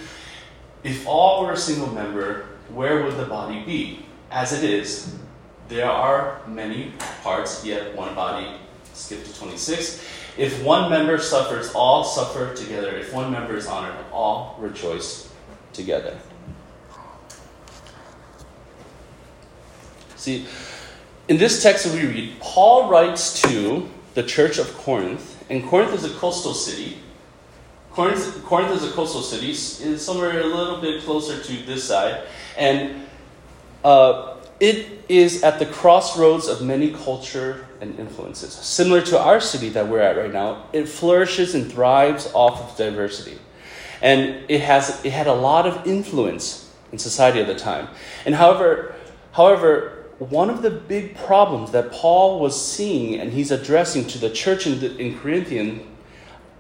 If 0.84 1.08
all 1.08 1.44
were 1.46 1.54
a 1.54 1.58
single 1.58 1.92
member, 1.94 2.48
where 2.70 3.04
would 3.04 3.16
the 3.18 3.25
body 3.25 3.64
be? 3.64 4.06
As 4.32 4.52
it 4.52 4.70
is, 4.70 5.16
there 5.68 5.90
are 5.90 6.42
many 6.48 6.94
parts, 7.24 7.66
yet 7.66 7.96
one 7.96 8.14
body. 8.16 8.60
Skip 8.94 9.24
to 9.26 9.38
26. 9.38 10.04
If 10.38 10.64
one 10.64 10.90
member 10.90 11.18
suffers, 11.18 11.74
all 11.74 12.04
suffer 12.04 12.54
together. 12.54 12.96
If 12.96 13.14
one 13.14 13.32
member 13.32 13.56
is 13.56 13.68
honored, 13.68 13.96
all 14.12 14.56
rejoice 14.60 15.34
together. 15.74 16.18
See, 20.16 20.48
in 21.28 21.38
this 21.38 21.62
text 21.62 21.86
that 21.86 21.94
we 21.94 22.06
read, 22.08 22.40
Paul 22.40 22.90
writes 22.90 23.42
to 23.44 23.90
the 24.14 24.24
church 24.24 24.58
of 24.58 24.74
Corinth, 24.78 25.44
and 25.50 25.64
Corinth 25.64 25.94
is 25.94 26.04
a 26.04 26.14
coastal 26.18 26.54
city. 26.54 27.00
Corinth, 27.92 28.44
Corinth 28.44 28.72
is 28.72 28.84
a 28.84 28.92
coastal 28.92 29.22
city, 29.22 29.52
is 29.52 30.04
somewhere 30.04 30.42
a 30.42 30.46
little 30.46 30.82
bit 30.82 31.04
closer 31.04 31.42
to 31.42 31.66
this 31.66 31.84
side, 31.84 32.24
and 32.58 33.08
uh, 33.84 34.35
it 34.60 35.04
is 35.10 35.44
at 35.44 35.60
the 35.60 35.66
crossroads 35.66 36.48
of 36.48 36.62
many 36.62 36.92
culture 36.92 37.68
and 37.82 38.00
influences. 38.00 38.54
Similar 38.54 39.02
to 39.04 39.20
our 39.20 39.42
city 39.42 39.70
that 39.70 39.88
we're 39.88 40.00
at 40.00 40.18
right 40.18 40.32
now, 40.32 40.68
it 40.72 40.88
flourishes 40.88 41.56
and 41.56 41.72
thrives 41.72 42.32
off 42.34 42.62
of 42.62 42.78
diversity. 42.78 43.38
And 44.02 44.44
it, 44.50 44.62
has, 44.62 45.04
it 45.04 45.12
had 45.12 45.28
a 45.28 45.34
lot 45.34 45.66
of 45.66 45.86
influence 45.86 46.74
in 46.92 47.00
society 47.00 47.42
at 47.42 47.48
the 47.48 47.56
time. 47.56 47.90
And 48.26 48.36
however, 48.36 48.96
however, 49.34 50.06
one 50.20 50.50
of 50.50 50.62
the 50.62 50.70
big 50.70 51.16
problems 51.18 51.72
that 51.72 51.92
Paul 51.92 52.40
was 52.40 52.60
seeing 52.60 53.20
and 53.20 53.34
he's 53.34 53.52
addressing 53.52 54.08
to 54.08 54.18
the 54.18 54.30
church 54.30 54.66
in, 54.66 54.80
the, 54.80 54.96
in 54.98 55.20
Corinthian 55.20 55.86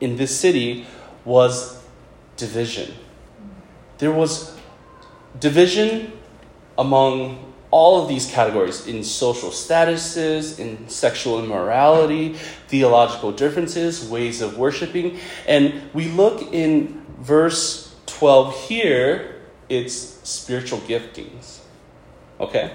in 0.01 0.17
this 0.17 0.37
city 0.37 0.85
was 1.23 1.81
division. 2.35 2.93
There 3.99 4.11
was 4.11 4.57
division 5.39 6.11
among 6.77 7.44
all 7.75 8.01
of 8.01 8.07
these 8.07 8.25
categories 8.31 8.87
in 8.87 9.03
social 9.03 9.49
statuses, 9.49 10.59
in 10.59 10.87
sexual 10.87 11.43
immorality, 11.43 12.33
theological 12.69 13.33
differences, 13.33 14.07
ways 14.07 14.41
of 14.41 14.57
worshiping. 14.57 15.19
And 15.45 15.81
we 15.93 16.07
look 16.07 16.53
in 16.53 17.05
verse 17.19 17.93
12 18.05 18.55
here, 18.69 19.41
it's 19.67 19.93
spiritual 19.93 20.79
giftings. 20.87 21.59
Okay? 22.39 22.71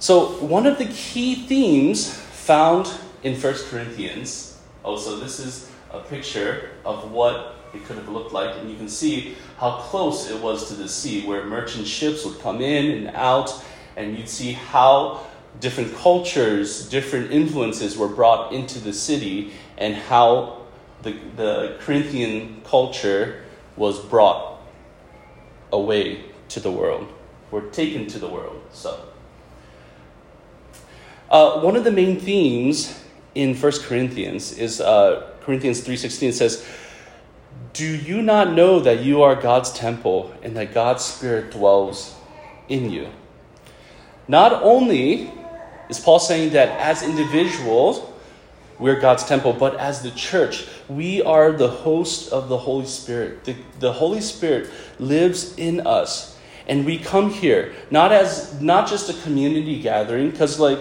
So, 0.00 0.42
one 0.44 0.66
of 0.66 0.78
the 0.78 0.86
key 0.86 1.46
themes 1.46 2.12
found 2.12 2.90
in 3.22 3.40
1 3.40 3.54
Corinthians, 3.70 4.58
oh, 4.84 4.96
so 4.96 5.20
this 5.20 5.38
is 5.38 5.70
a 5.92 6.00
picture 6.00 6.70
of 6.84 7.12
what 7.12 7.57
it 7.74 7.84
could 7.84 7.96
have 7.96 8.08
looked 8.08 8.32
like, 8.32 8.56
and 8.56 8.70
you 8.70 8.76
can 8.76 8.88
see 8.88 9.36
how 9.58 9.78
close 9.78 10.30
it 10.30 10.40
was 10.40 10.68
to 10.68 10.74
the 10.74 10.88
sea, 10.88 11.26
where 11.26 11.44
merchant 11.44 11.86
ships 11.86 12.24
would 12.24 12.40
come 12.40 12.60
in 12.60 12.90
and 12.90 13.16
out, 13.16 13.64
and 13.96 14.16
you'd 14.16 14.28
see 14.28 14.52
how 14.52 15.26
different 15.60 15.94
cultures, 15.96 16.88
different 16.88 17.30
influences 17.32 17.96
were 17.96 18.08
brought 18.08 18.52
into 18.52 18.78
the 18.78 18.92
city, 18.92 19.52
and 19.76 19.94
how 19.94 20.62
the, 21.02 21.16
the 21.36 21.76
Corinthian 21.80 22.60
culture 22.64 23.44
was 23.76 23.98
brought 23.98 24.60
away 25.72 26.24
to 26.48 26.60
the 26.60 26.70
world, 26.70 27.12
were 27.50 27.62
taken 27.62 28.06
to 28.06 28.18
the 28.18 28.28
world. 28.28 28.60
So, 28.72 29.00
uh, 31.30 31.60
one 31.60 31.76
of 31.76 31.84
the 31.84 31.92
main 31.92 32.18
themes 32.18 33.02
in 33.34 33.54
First 33.54 33.84
Corinthians 33.84 34.56
is 34.58 34.80
uh, 34.80 35.30
Corinthians 35.42 35.80
three 35.80 35.96
sixteen 35.96 36.32
says 36.32 36.66
do 37.78 37.86
you 37.96 38.22
not 38.22 38.52
know 38.54 38.80
that 38.80 39.04
you 39.04 39.22
are 39.22 39.36
God's 39.36 39.72
temple 39.72 40.34
and 40.42 40.56
that 40.56 40.74
God's 40.74 41.04
Spirit 41.04 41.52
dwells 41.52 42.12
in 42.68 42.90
you? 42.90 43.08
Not 44.26 44.52
only 44.64 45.30
is 45.88 46.00
Paul 46.00 46.18
saying 46.18 46.54
that 46.54 46.70
as 46.80 47.04
individuals, 47.04 48.04
we're 48.80 48.98
God's 48.98 49.24
temple, 49.24 49.52
but 49.52 49.76
as 49.76 50.02
the 50.02 50.10
church, 50.10 50.66
we 50.88 51.22
are 51.22 51.52
the 51.52 51.68
host 51.68 52.32
of 52.32 52.48
the 52.48 52.58
Holy 52.58 52.86
Spirit. 52.86 53.44
The, 53.44 53.54
the 53.78 53.92
Holy 53.92 54.22
Spirit 54.22 54.68
lives 54.98 55.56
in 55.56 55.86
us. 55.86 56.36
And 56.66 56.84
we 56.84 56.98
come 56.98 57.30
here 57.30 57.74
not 57.92 58.10
as 58.10 58.60
not 58.60 58.88
just 58.88 59.08
a 59.08 59.22
community 59.22 59.80
gathering, 59.80 60.32
because 60.32 60.58
like, 60.58 60.80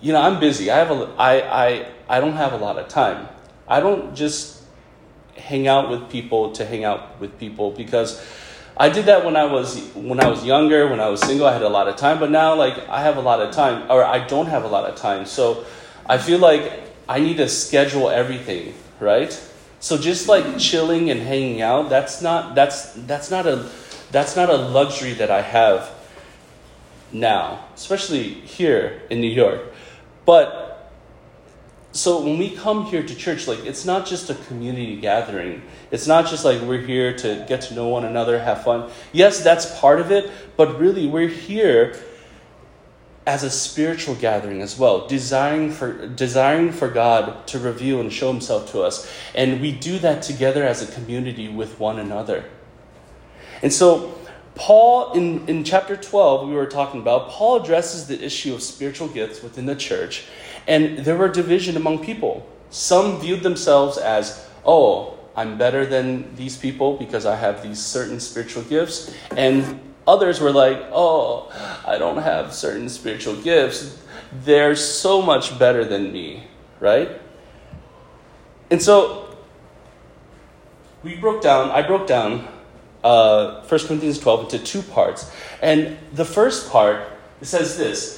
you 0.00 0.12
know, 0.12 0.20
I'm 0.20 0.40
busy. 0.40 0.68
I 0.68 0.78
have 0.78 0.90
a 0.90 1.14
I 1.16 1.66
I 1.66 1.88
I 2.08 2.20
don't 2.20 2.34
have 2.34 2.54
a 2.54 2.58
lot 2.58 2.76
of 2.76 2.88
time. 2.88 3.28
I 3.68 3.78
don't 3.78 4.16
just 4.16 4.57
hang 5.38 5.66
out 5.66 5.90
with 5.90 6.10
people 6.10 6.52
to 6.52 6.64
hang 6.64 6.84
out 6.84 7.20
with 7.20 7.38
people 7.38 7.70
because 7.70 8.24
I 8.76 8.88
did 8.90 9.06
that 9.06 9.24
when 9.24 9.36
I 9.36 9.44
was 9.44 9.80
when 9.94 10.20
I 10.20 10.28
was 10.28 10.44
younger, 10.44 10.88
when 10.88 11.00
I 11.00 11.08
was 11.08 11.20
single, 11.20 11.46
I 11.46 11.52
had 11.52 11.62
a 11.62 11.68
lot 11.68 11.88
of 11.88 11.96
time, 11.96 12.20
but 12.20 12.30
now 12.30 12.54
like 12.54 12.88
I 12.88 13.02
have 13.02 13.16
a 13.16 13.20
lot 13.20 13.40
of 13.40 13.52
time 13.52 13.90
or 13.90 14.04
I 14.04 14.24
don't 14.26 14.46
have 14.46 14.64
a 14.64 14.68
lot 14.68 14.88
of 14.88 14.96
time. 14.96 15.26
So 15.26 15.64
I 16.06 16.18
feel 16.18 16.38
like 16.38 16.72
I 17.08 17.18
need 17.18 17.38
to 17.38 17.48
schedule 17.48 18.08
everything, 18.08 18.74
right? 19.00 19.32
So 19.80 19.98
just 19.98 20.28
like 20.28 20.58
chilling 20.58 21.10
and 21.10 21.20
hanging 21.20 21.60
out, 21.60 21.88
that's 21.88 22.22
not 22.22 22.54
that's 22.54 22.92
that's 22.92 23.30
not 23.30 23.46
a 23.46 23.68
that's 24.10 24.36
not 24.36 24.48
a 24.48 24.56
luxury 24.56 25.12
that 25.14 25.30
I 25.30 25.42
have 25.42 25.90
now, 27.12 27.64
especially 27.74 28.28
here 28.28 29.02
in 29.10 29.20
New 29.20 29.30
York. 29.30 29.60
But 30.24 30.67
so 31.98 32.20
when 32.20 32.38
we 32.38 32.50
come 32.50 32.86
here 32.86 33.02
to 33.02 33.14
church, 33.14 33.48
like 33.48 33.64
it's 33.66 33.84
not 33.84 34.06
just 34.06 34.30
a 34.30 34.34
community 34.34 34.96
gathering. 35.00 35.62
It's 35.90 36.06
not 36.06 36.28
just 36.28 36.44
like 36.44 36.60
we're 36.62 36.80
here 36.80 37.16
to 37.18 37.44
get 37.48 37.62
to 37.62 37.74
know 37.74 37.88
one 37.88 38.04
another, 38.04 38.38
have 38.38 38.62
fun. 38.62 38.90
Yes, 39.12 39.42
that's 39.42 39.78
part 39.80 40.00
of 40.00 40.12
it, 40.12 40.30
but 40.56 40.78
really 40.78 41.06
we're 41.06 41.28
here 41.28 41.98
as 43.26 43.42
a 43.42 43.50
spiritual 43.50 44.14
gathering 44.14 44.62
as 44.62 44.78
well, 44.78 45.06
desiring 45.06 45.70
for 45.70 46.08
desiring 46.08 46.72
for 46.72 46.88
God 46.88 47.46
to 47.48 47.58
reveal 47.58 48.00
and 48.00 48.12
show 48.12 48.32
himself 48.32 48.70
to 48.72 48.80
us. 48.82 49.10
And 49.34 49.60
we 49.60 49.72
do 49.72 49.98
that 49.98 50.22
together 50.22 50.64
as 50.64 50.80
a 50.82 50.90
community 50.92 51.48
with 51.48 51.78
one 51.78 51.98
another. 51.98 52.44
And 53.60 53.72
so 53.72 54.18
Paul, 54.54 55.12
in, 55.12 55.48
in 55.48 55.62
chapter 55.62 55.96
12, 55.96 56.48
we 56.48 56.54
were 56.54 56.66
talking 56.66 57.00
about, 57.00 57.28
Paul 57.28 57.62
addresses 57.62 58.08
the 58.08 58.22
issue 58.24 58.54
of 58.54 58.62
spiritual 58.62 59.08
gifts 59.08 59.42
within 59.42 59.66
the 59.66 59.76
church, 59.76 60.24
and 60.68 60.98
there 60.98 61.16
were 61.16 61.28
division 61.28 61.76
among 61.76 62.04
people. 62.04 62.46
Some 62.70 63.18
viewed 63.20 63.42
themselves 63.42 63.96
as, 63.96 64.46
oh, 64.64 65.18
I'm 65.34 65.56
better 65.56 65.86
than 65.86 66.36
these 66.36 66.56
people 66.56 66.96
because 66.98 67.24
I 67.24 67.36
have 67.36 67.62
these 67.62 67.84
certain 67.84 68.20
spiritual 68.20 68.62
gifts, 68.64 69.14
and 69.36 69.80
others 70.06 70.40
were 70.40 70.52
like, 70.52 70.78
oh, 70.92 71.50
I 71.86 71.96
don't 71.96 72.22
have 72.22 72.52
certain 72.52 72.88
spiritual 72.88 73.36
gifts. 73.36 73.98
They're 74.44 74.76
so 74.76 75.22
much 75.22 75.58
better 75.58 75.84
than 75.84 76.12
me, 76.12 76.44
right? 76.80 77.18
And 78.70 78.82
so 78.82 79.34
we 81.02 81.16
broke 81.16 81.40
down, 81.42 81.70
I 81.70 81.82
broke 81.82 82.06
down 82.06 82.46
uh, 83.02 83.62
1 83.62 83.80
Corinthians 83.86 84.18
12 84.18 84.52
into 84.52 84.58
two 84.58 84.82
parts. 84.82 85.30
And 85.62 85.96
the 86.12 86.24
first 86.24 86.70
part 86.70 87.08
says 87.40 87.78
this 87.78 88.17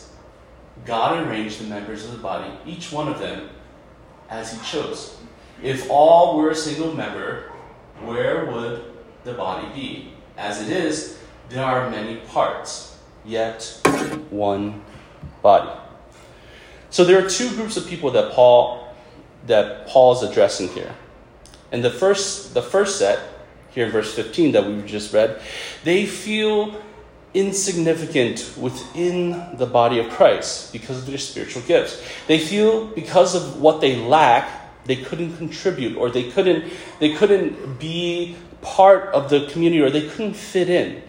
God 0.85 1.27
arranged 1.27 1.59
the 1.59 1.65
members 1.65 2.05
of 2.05 2.11
the 2.11 2.17
body, 2.17 2.51
each 2.65 2.91
one 2.91 3.07
of 3.07 3.19
them, 3.19 3.49
as 4.29 4.53
He 4.53 4.65
chose. 4.65 5.17
If 5.61 5.89
all 5.89 6.37
were 6.37 6.51
a 6.51 6.55
single 6.55 6.93
member, 6.93 7.51
where 8.03 8.45
would 8.45 8.83
the 9.23 9.33
body 9.33 9.67
be? 9.75 10.13
As 10.37 10.61
it 10.61 10.69
is, 10.69 11.19
there 11.49 11.63
are 11.63 11.89
many 11.89 12.17
parts, 12.17 12.97
yet 13.25 13.79
one 14.29 14.81
body. 15.41 15.71
So 16.89 17.05
there 17.05 17.23
are 17.23 17.29
two 17.29 17.49
groups 17.55 17.77
of 17.77 17.87
people 17.87 18.11
that 18.11 18.31
Paul 18.31 18.79
that 19.47 19.87
Paul 19.87 20.13
is 20.13 20.23
addressing 20.23 20.69
here. 20.69 20.93
And 21.71 21.83
the 21.83 21.89
first 21.89 22.53
the 22.53 22.61
first 22.61 22.99
set 22.99 23.19
here 23.71 23.85
in 23.85 23.91
verse 23.91 24.13
15 24.13 24.51
that 24.51 24.65
we 24.65 24.81
just 24.83 25.13
read, 25.13 25.41
they 25.83 26.05
feel 26.05 26.81
insignificant 27.33 28.53
within 28.57 29.57
the 29.57 29.65
body 29.65 29.99
of 29.99 30.09
Christ 30.09 30.73
because 30.73 30.97
of 30.97 31.05
their 31.05 31.17
spiritual 31.17 31.61
gifts. 31.63 32.01
They 32.27 32.39
feel 32.39 32.87
because 32.87 33.35
of 33.35 33.61
what 33.61 33.81
they 33.81 33.95
lack, 33.95 34.85
they 34.85 34.97
couldn't 34.97 35.37
contribute 35.37 35.97
or 35.97 36.09
they 36.09 36.29
couldn't 36.31 36.71
they 36.99 37.13
couldn't 37.13 37.79
be 37.79 38.35
part 38.61 39.13
of 39.13 39.29
the 39.29 39.47
community 39.47 39.81
or 39.81 39.89
they 39.89 40.07
couldn't 40.07 40.33
fit 40.33 40.69
in. 40.69 41.01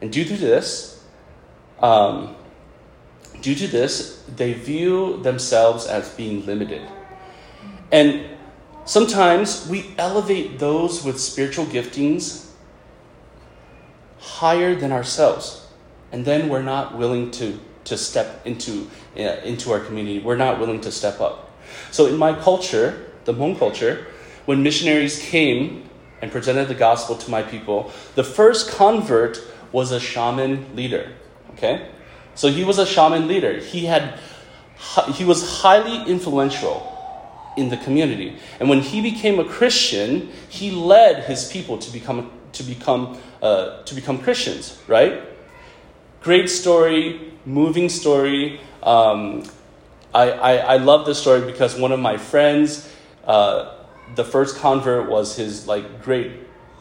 And 0.00 0.12
due 0.12 0.24
to 0.24 0.36
this, 0.36 1.04
um, 1.80 2.36
due 3.40 3.54
to 3.54 3.66
this, 3.66 4.22
they 4.36 4.52
view 4.52 5.20
themselves 5.22 5.86
as 5.86 6.08
being 6.10 6.46
limited. 6.46 6.82
And 7.90 8.26
sometimes 8.84 9.66
we 9.68 9.94
elevate 9.98 10.58
those 10.58 11.04
with 11.04 11.20
spiritual 11.20 11.66
giftings 11.66 12.47
higher 14.18 14.74
than 14.74 14.92
ourselves. 14.92 15.66
And 16.12 16.24
then 16.24 16.48
we're 16.48 16.62
not 16.62 16.96
willing 16.96 17.30
to, 17.32 17.58
to 17.84 17.96
step 17.96 18.46
into, 18.46 18.90
uh, 19.16 19.40
into 19.44 19.72
our 19.72 19.80
community. 19.80 20.20
We're 20.20 20.36
not 20.36 20.58
willing 20.58 20.80
to 20.82 20.92
step 20.92 21.20
up. 21.20 21.50
So 21.90 22.06
in 22.06 22.16
my 22.16 22.38
culture, 22.38 23.10
the 23.24 23.34
Hmong 23.34 23.58
culture, 23.58 24.06
when 24.46 24.62
missionaries 24.62 25.20
came 25.20 25.88
and 26.22 26.32
presented 26.32 26.68
the 26.68 26.74
gospel 26.74 27.16
to 27.16 27.30
my 27.30 27.42
people, 27.42 27.92
the 28.14 28.24
first 28.24 28.70
convert 28.70 29.40
was 29.72 29.92
a 29.92 30.00
shaman 30.00 30.74
leader. 30.74 31.12
Okay? 31.52 31.88
So 32.34 32.48
he 32.48 32.64
was 32.64 32.78
a 32.78 32.86
shaman 32.86 33.28
leader. 33.28 33.58
He 33.58 33.86
had 33.86 34.18
he 35.14 35.24
was 35.24 35.60
highly 35.60 36.08
influential 36.08 36.94
in 37.56 37.68
the 37.68 37.76
community. 37.76 38.38
And 38.60 38.68
when 38.68 38.80
he 38.80 39.02
became 39.02 39.40
a 39.40 39.44
Christian, 39.44 40.30
he 40.48 40.70
led 40.70 41.24
his 41.24 41.50
people 41.50 41.78
to 41.78 41.90
become 41.90 42.30
to 42.52 42.62
become 42.62 43.18
uh, 43.42 43.82
to 43.82 43.94
become 43.94 44.18
Christians, 44.18 44.80
right? 44.86 45.22
Great 46.20 46.50
story, 46.50 47.32
moving 47.44 47.88
story. 47.88 48.60
Um, 48.82 49.44
I, 50.14 50.30
I, 50.30 50.52
I 50.56 50.76
love 50.78 51.06
this 51.06 51.20
story 51.20 51.42
because 51.42 51.78
one 51.78 51.92
of 51.92 52.00
my 52.00 52.16
friends, 52.16 52.92
uh, 53.24 53.74
the 54.14 54.24
first 54.24 54.56
convert 54.56 55.08
was 55.08 55.36
his 55.36 55.66
like 55.68 56.02
great 56.02 56.32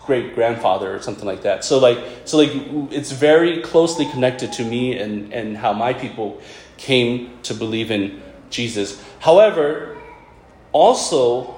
great 0.06 0.34
grandfather 0.34 0.96
or 0.96 1.02
something 1.02 1.26
like 1.26 1.42
that. 1.42 1.66
So 1.66 1.80
like 1.80 2.00
so 2.26 2.38
like 2.38 2.52
it's 2.92 3.12
very 3.12 3.62
closely 3.62 4.10
connected 4.10 4.54
to 4.54 4.64
me 4.64 4.98
and 4.98 5.34
and 5.34 5.58
how 5.58 5.74
my 5.74 5.94
people 5.94 6.42
came 6.78 7.38
to 7.44 7.54
believe 7.54 7.92
in 7.92 8.22
Jesus. 8.50 9.04
However, 9.20 9.98
also 10.72 11.54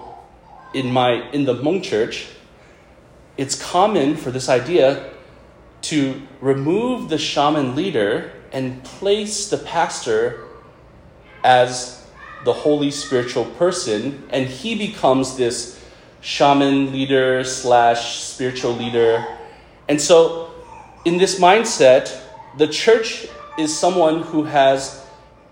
in 0.73 0.91
my 0.91 1.29
in 1.31 1.45
the 1.45 1.53
Hmong 1.53 1.83
church, 1.83 2.27
it's 3.39 3.55
common 3.55 4.17
for 4.17 4.31
this 4.31 4.49
idea 4.49 5.11
to 5.81 6.21
remove 6.41 7.07
the 7.07 7.17
shaman 7.17 7.73
leader 7.73 8.33
and 8.51 8.83
place 8.83 9.49
the 9.49 9.57
pastor 9.57 10.43
as 11.41 12.05
the 12.43 12.51
holy 12.51 12.91
spiritual 12.91 13.45
person, 13.45 14.27
and 14.29 14.45
he 14.45 14.75
becomes 14.75 15.37
this 15.37 15.81
shaman 16.19 16.91
leader 16.91 17.45
slash 17.45 18.19
spiritual 18.19 18.73
leader. 18.73 19.25
And 19.87 20.01
so, 20.01 20.51
in 21.05 21.17
this 21.17 21.39
mindset, 21.39 22.21
the 22.57 22.67
church 22.67 23.25
is 23.57 23.71
someone 23.77 24.23
who 24.23 24.43
has 24.43 25.07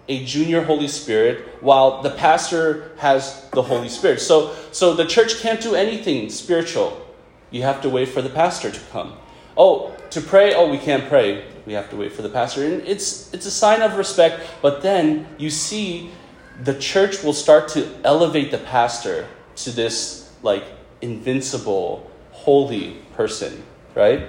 a 0.10 0.26
junior 0.26 0.62
Holy 0.62 0.90
Spirit, 0.90 1.48
while 1.62 2.02
the 2.02 2.12
pastor 2.12 2.92
has 2.98 3.48
the 3.52 3.62
Holy 3.62 3.88
Spirit. 3.88 4.20
So, 4.20 4.54
so 4.74 4.94
the 4.94 5.06
church 5.06 5.40
can't 5.40 5.62
do 5.62 5.74
anything 5.74 6.30
spiritual 6.30 7.07
you 7.52 7.64
have 7.64 7.82
to 7.82 7.90
wait 7.90 8.10
for 8.10 8.22
the 8.22 8.30
pastor 8.30 8.72
to 8.72 8.80
come. 8.92 9.18
Oh, 9.56 9.96
to 10.12 10.22
pray, 10.22 10.54
oh, 10.54 10.70
we 10.70 10.78
can't 10.78 11.08
pray. 11.08 11.46
We 11.66 11.74
have 11.74 11.90
to 11.90 11.96
wait 11.96 12.14
for 12.14 12.22
the 12.22 12.30
pastor. 12.30 12.64
And 12.64 12.82
it's, 12.88 13.34
it's 13.34 13.46
a 13.46 13.52
sign 13.52 13.82
of 13.82 13.98
respect, 13.98 14.42
but 14.62 14.82
then 14.82 15.28
you 15.38 15.50
see 15.50 16.12
the 16.64 16.74
church 16.74 17.24
will 17.24 17.34
start 17.34 17.68
to 17.70 17.88
elevate 18.04 18.52
the 18.52 18.58
pastor 18.58 19.28
to 19.58 19.72
this 19.72 20.32
like 20.44 20.64
invincible, 21.02 22.10
holy 22.32 22.98
person, 23.14 23.64
right? 23.96 24.28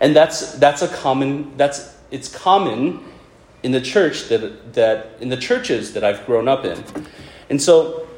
And 0.00 0.16
that's 0.16 0.54
that's 0.54 0.82
a 0.82 0.88
common 0.88 1.56
that's 1.56 1.94
it's 2.10 2.28
common 2.28 3.04
in 3.62 3.72
the 3.72 3.80
church 3.80 4.28
that 4.28 4.74
that 4.74 5.16
in 5.20 5.28
the 5.28 5.36
churches 5.36 5.92
that 5.94 6.02
I've 6.02 6.26
grown 6.26 6.48
up 6.48 6.64
in. 6.64 6.82
And 7.48 7.62
so 7.62 8.08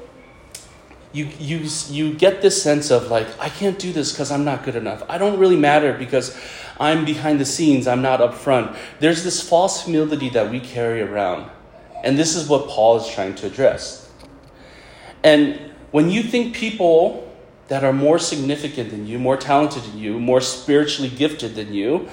you, 1.14 1.30
you, 1.38 1.68
you 1.90 2.12
get 2.12 2.42
this 2.42 2.60
sense 2.60 2.90
of 2.90 3.08
like, 3.08 3.28
I 3.38 3.48
can't 3.48 3.78
do 3.78 3.92
this 3.92 4.12
because 4.12 4.32
I'm 4.32 4.44
not 4.44 4.64
good 4.64 4.74
enough. 4.74 5.02
I 5.08 5.16
don't 5.16 5.38
really 5.38 5.56
matter 5.56 5.92
because 5.96 6.36
I'm 6.78 7.04
behind 7.04 7.38
the 7.40 7.44
scenes, 7.44 7.86
I'm 7.86 8.02
not 8.02 8.20
up 8.20 8.34
front. 8.34 8.76
There's 8.98 9.22
this 9.22 9.40
false 9.40 9.84
humility 9.84 10.28
that 10.30 10.50
we 10.50 10.58
carry 10.58 11.00
around. 11.00 11.48
And 12.02 12.18
this 12.18 12.34
is 12.34 12.48
what 12.48 12.68
Paul 12.68 12.96
is 12.96 13.08
trying 13.08 13.36
to 13.36 13.46
address. 13.46 14.10
And 15.22 15.70
when 15.92 16.10
you 16.10 16.24
think 16.24 16.56
people 16.56 17.32
that 17.68 17.84
are 17.84 17.92
more 17.92 18.18
significant 18.18 18.90
than 18.90 19.06
you, 19.06 19.18
more 19.18 19.36
talented 19.36 19.84
than 19.84 19.98
you, 19.98 20.18
more 20.18 20.40
spiritually 20.40 21.08
gifted 21.08 21.54
than 21.54 21.72
you, 21.72 22.08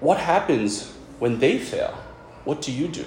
what 0.00 0.18
happens 0.18 0.92
when 1.20 1.38
they 1.38 1.58
fail? 1.58 1.96
What 2.44 2.60
do 2.60 2.72
you 2.72 2.88
do? 2.88 3.06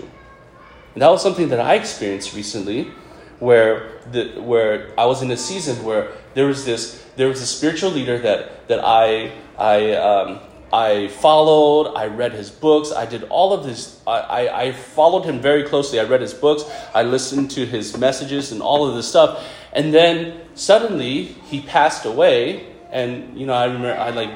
And 0.93 1.01
that 1.01 1.09
was 1.09 1.21
something 1.21 1.49
that 1.49 1.59
I 1.59 1.75
experienced 1.75 2.33
recently 2.33 2.91
where 3.39 4.00
the 4.12 4.41
where 4.41 4.91
I 4.98 5.06
was 5.06 5.22
in 5.22 5.32
a 5.32 5.38
season 5.38 5.84
where 5.84 6.12
there 6.34 6.48
was 6.48 6.65
this 6.65 7.04
there 7.15 7.28
was 7.28 7.41
a 7.41 7.46
spiritual 7.46 7.91
leader 7.91 8.17
that 8.19 8.67
that 8.67 8.80
I 8.84 9.32
I 9.58 9.93
um, 9.93 10.39
I 10.74 11.08
followed. 11.08 11.93
I 11.93 12.08
read 12.08 12.32
his 12.34 12.50
books. 12.50 12.91
I 12.91 13.06
did 13.06 13.24
all 13.26 13.54
of 13.54 13.63
this. 13.63 14.02
I, 14.08 14.19
I, 14.19 14.62
I 14.63 14.72
followed 14.72 15.24
him 15.24 15.39
very 15.39 15.63
closely. 15.63 16.00
I 16.00 16.04
read 16.04 16.22
his 16.22 16.34
books. 16.34 16.63
I 16.96 17.04
listened 17.04 17.52
to 17.52 17.65
his 17.65 17.96
messages 17.96 18.52
and 18.52 18.60
all 18.60 18.89
of 18.89 18.96
this 18.96 19.08
stuff. 19.08 19.48
And 19.72 19.93
then 19.93 20.41
suddenly 20.56 21.26
he 21.26 21.62
passed 21.62 22.06
away. 22.06 22.74
And 22.91 23.39
you 23.39 23.46
know 23.46 23.54
I 23.54 23.65
remember 23.65 23.93
I 23.93 24.10
like 24.10 24.32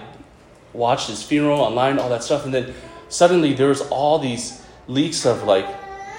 watched 0.73 1.09
his 1.09 1.23
funeral 1.23 1.59
online, 1.59 1.97
all 1.97 2.09
that 2.09 2.23
stuff. 2.23 2.45
And 2.45 2.53
then 2.53 2.73
suddenly 3.09 3.53
there 3.53 3.69
was 3.69 3.81
all 3.89 4.19
these 4.19 4.63
leaks 4.87 5.25
of 5.25 5.43
like 5.43 5.67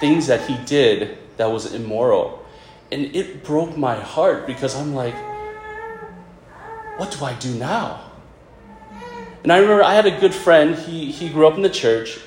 things 0.01 0.27
that 0.27 0.41
he 0.49 0.57
did 0.65 1.17
that 1.37 1.49
was 1.49 1.73
immoral 1.73 2.38
and 2.91 3.15
it 3.15 3.43
broke 3.43 3.77
my 3.77 3.95
heart 3.95 4.47
because 4.47 4.75
I'm 4.75 4.93
like, 4.95 5.15
what 6.97 7.11
do 7.11 7.23
I 7.23 7.33
do 7.35 7.53
now? 7.55 8.11
And 9.43 9.53
I 9.53 9.59
remember 9.59 9.83
I 9.83 9.93
had 9.93 10.05
a 10.05 10.19
good 10.19 10.33
friend, 10.33 10.75
he, 10.75 11.11
he 11.11 11.29
grew 11.29 11.47
up 11.47 11.55
in 11.55 11.61
the 11.61 11.69
church, 11.69 12.19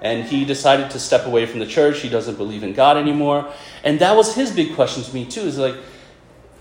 and 0.00 0.24
he 0.24 0.44
decided 0.44 0.90
to 0.90 1.00
step 1.00 1.26
away 1.26 1.46
from 1.46 1.58
the 1.60 1.66
church. 1.66 2.00
He 2.00 2.08
doesn't 2.08 2.36
believe 2.36 2.62
in 2.62 2.74
God 2.74 2.96
anymore. 2.96 3.50
And 3.82 3.98
that 4.00 4.14
was 4.14 4.34
his 4.34 4.52
big 4.52 4.74
question 4.74 5.02
to 5.02 5.14
me, 5.14 5.24
too 5.24 5.40
is 5.40 5.58
like, 5.58 5.76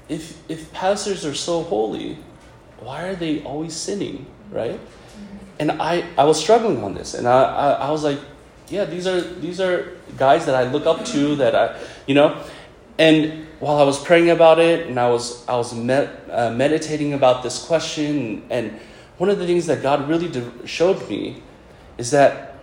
if, 0.09 0.37
if 0.49 0.71
pastors 0.73 1.25
are 1.25 1.35
so 1.35 1.61
holy, 1.61 2.17
why 2.79 3.03
are 3.03 3.15
they 3.15 3.43
always 3.43 3.75
sinning, 3.75 4.25
right? 4.49 4.79
And 5.59 5.73
I, 5.73 6.05
I 6.17 6.23
was 6.23 6.39
struggling 6.39 6.83
on 6.83 6.93
this, 6.93 7.13
and 7.13 7.27
I, 7.27 7.43
I, 7.43 7.71
I 7.71 7.91
was 7.91 8.03
like, 8.03 8.19
yeah, 8.69 8.85
these 8.85 9.05
are, 9.05 9.21
these 9.21 9.61
are 9.61 9.93
guys 10.17 10.45
that 10.45 10.55
I 10.55 10.63
look 10.63 10.85
up 10.85 11.05
to, 11.05 11.35
that 11.35 11.53
I, 11.53 11.79
you 12.07 12.15
know, 12.15 12.41
and 12.97 13.47
while 13.59 13.77
I 13.77 13.83
was 13.83 14.03
praying 14.03 14.29
about 14.29 14.59
it 14.59 14.87
and 14.87 14.99
I 14.99 15.09
was, 15.09 15.47
I 15.47 15.55
was 15.55 15.73
med- 15.73 16.11
uh, 16.29 16.51
meditating 16.51 17.13
about 17.13 17.43
this 17.43 17.65
question, 17.65 18.43
and 18.49 18.79
one 19.17 19.29
of 19.29 19.39
the 19.39 19.45
things 19.45 19.65
that 19.67 19.81
God 19.81 20.07
really 20.07 20.27
de- 20.27 20.67
showed 20.67 21.07
me 21.09 21.41
is 21.97 22.11
that, 22.11 22.59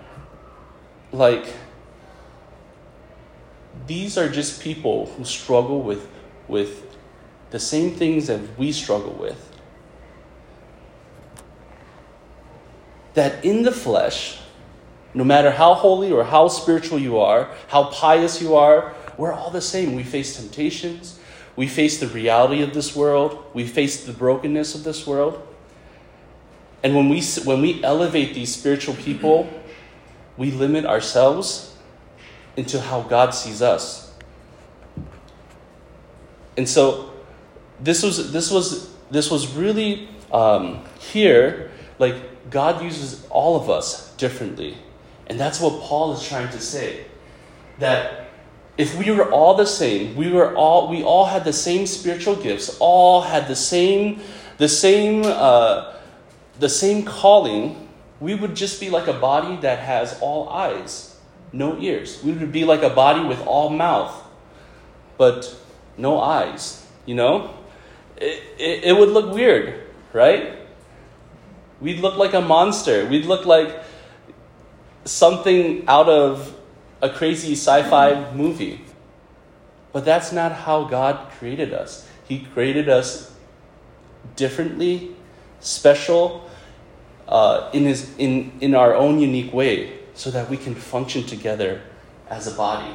like, 1.12 1.46
these 3.86 4.18
are 4.18 4.28
just 4.28 4.60
people 4.60 5.06
who 5.06 5.24
struggle 5.24 5.82
with, 5.82 6.08
with 6.48 6.96
the 7.50 7.58
same 7.58 7.94
things 7.94 8.26
that 8.26 8.40
we 8.58 8.72
struggle 8.72 9.12
with. 9.12 9.46
That 13.14 13.44
in 13.44 13.62
the 13.62 13.72
flesh, 13.72 14.38
no 15.14 15.24
matter 15.24 15.50
how 15.50 15.74
holy 15.74 16.12
or 16.12 16.24
how 16.24 16.48
spiritual 16.48 16.98
you 16.98 17.18
are, 17.18 17.50
how 17.68 17.84
pious 17.84 18.40
you 18.40 18.54
are, 18.54 18.94
we're 19.20 19.34
all 19.34 19.50
the 19.50 19.60
same. 19.60 19.94
We 19.94 20.02
face 20.02 20.36
temptations. 20.36 21.18
We 21.54 21.66
face 21.66 22.00
the 22.00 22.06
reality 22.08 22.62
of 22.62 22.72
this 22.72 22.96
world. 22.96 23.44
We 23.52 23.66
face 23.66 24.06
the 24.06 24.14
brokenness 24.14 24.74
of 24.74 24.82
this 24.82 25.06
world. 25.06 25.46
And 26.82 26.96
when 26.96 27.10
we, 27.10 27.20
when 27.44 27.60
we 27.60 27.84
elevate 27.84 28.32
these 28.32 28.56
spiritual 28.56 28.94
people, 28.94 29.46
we 30.38 30.50
limit 30.50 30.86
ourselves 30.86 31.76
into 32.56 32.80
how 32.80 33.02
God 33.02 33.34
sees 33.34 33.60
us. 33.60 34.10
And 36.56 36.66
so 36.66 37.12
this 37.78 38.02
was 38.02 38.32
this 38.32 38.50
was 38.50 38.90
this 39.10 39.30
was 39.30 39.54
really 39.54 40.08
um, 40.32 40.82
here 40.98 41.70
like 41.98 42.50
God 42.50 42.82
uses 42.82 43.26
all 43.28 43.60
of 43.60 43.68
us 43.68 44.14
differently. 44.16 44.78
And 45.26 45.38
that's 45.38 45.60
what 45.60 45.82
Paul 45.82 46.14
is 46.14 46.26
trying 46.26 46.48
to 46.52 46.58
say. 46.58 47.04
That 47.80 48.29
if 48.80 48.96
we 48.96 49.10
were 49.10 49.30
all 49.30 49.54
the 49.54 49.66
same, 49.66 50.16
we 50.16 50.30
were 50.32 50.56
all 50.56 50.88
we 50.88 51.02
all 51.02 51.26
had 51.26 51.44
the 51.44 51.52
same 51.52 51.86
spiritual 51.86 52.34
gifts, 52.34 52.78
all 52.80 53.20
had 53.20 53.46
the 53.46 53.54
same 53.54 54.20
the 54.56 54.68
same 54.68 55.22
uh, 55.26 55.92
the 56.58 56.68
same 56.68 57.04
calling, 57.04 57.88
we 58.20 58.34
would 58.34 58.56
just 58.56 58.80
be 58.80 58.88
like 58.88 59.06
a 59.06 59.12
body 59.12 59.56
that 59.56 59.80
has 59.80 60.18
all 60.22 60.48
eyes, 60.48 61.14
no 61.52 61.78
ears. 61.78 62.24
We 62.24 62.32
would 62.32 62.52
be 62.52 62.64
like 62.64 62.82
a 62.82 62.88
body 62.88 63.22
with 63.22 63.46
all 63.46 63.68
mouth, 63.68 64.14
but 65.18 65.54
no 65.98 66.18
eyes. 66.18 66.86
You 67.04 67.16
know, 67.16 67.54
it, 68.16 68.42
it, 68.58 68.84
it 68.84 68.96
would 68.98 69.10
look 69.10 69.34
weird, 69.34 69.88
right? 70.14 70.56
We'd 71.82 72.00
look 72.00 72.16
like 72.16 72.32
a 72.32 72.40
monster. 72.40 73.04
We'd 73.06 73.26
look 73.26 73.44
like 73.44 73.82
something 75.04 75.84
out 75.86 76.08
of 76.08 76.54
a 77.02 77.10
crazy 77.10 77.52
sci 77.52 77.82
fi 77.88 78.32
movie. 78.34 78.84
But 79.92 80.04
that's 80.04 80.32
not 80.32 80.52
how 80.52 80.84
God 80.84 81.30
created 81.32 81.72
us. 81.72 82.08
He 82.28 82.40
created 82.40 82.88
us 82.88 83.34
differently, 84.36 85.16
special, 85.60 86.48
uh, 87.26 87.70
in, 87.72 87.84
his, 87.84 88.14
in, 88.18 88.52
in 88.60 88.74
our 88.74 88.94
own 88.94 89.18
unique 89.18 89.52
way, 89.52 89.98
so 90.14 90.30
that 90.30 90.48
we 90.48 90.56
can 90.56 90.74
function 90.74 91.24
together 91.24 91.80
as 92.28 92.46
a 92.46 92.52
body. 92.52 92.94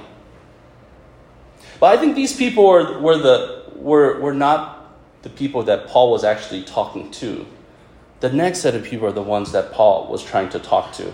But 1.79 1.97
I 1.97 1.99
think 1.99 2.15
these 2.15 2.35
people 2.35 2.67
were, 2.67 2.99
were, 2.99 3.17
the, 3.17 3.63
were, 3.75 4.19
were 4.19 4.33
not 4.33 4.93
the 5.23 5.29
people 5.29 5.63
that 5.63 5.87
Paul 5.87 6.11
was 6.11 6.23
actually 6.23 6.63
talking 6.63 7.11
to. 7.11 7.45
The 8.21 8.31
next 8.31 8.59
set 8.59 8.75
of 8.75 8.83
people 8.83 9.07
are 9.07 9.11
the 9.11 9.21
ones 9.21 9.51
that 9.51 9.73
Paul 9.73 10.07
was 10.07 10.23
trying 10.23 10.49
to 10.49 10.59
talk 10.59 10.93
to. 10.93 11.13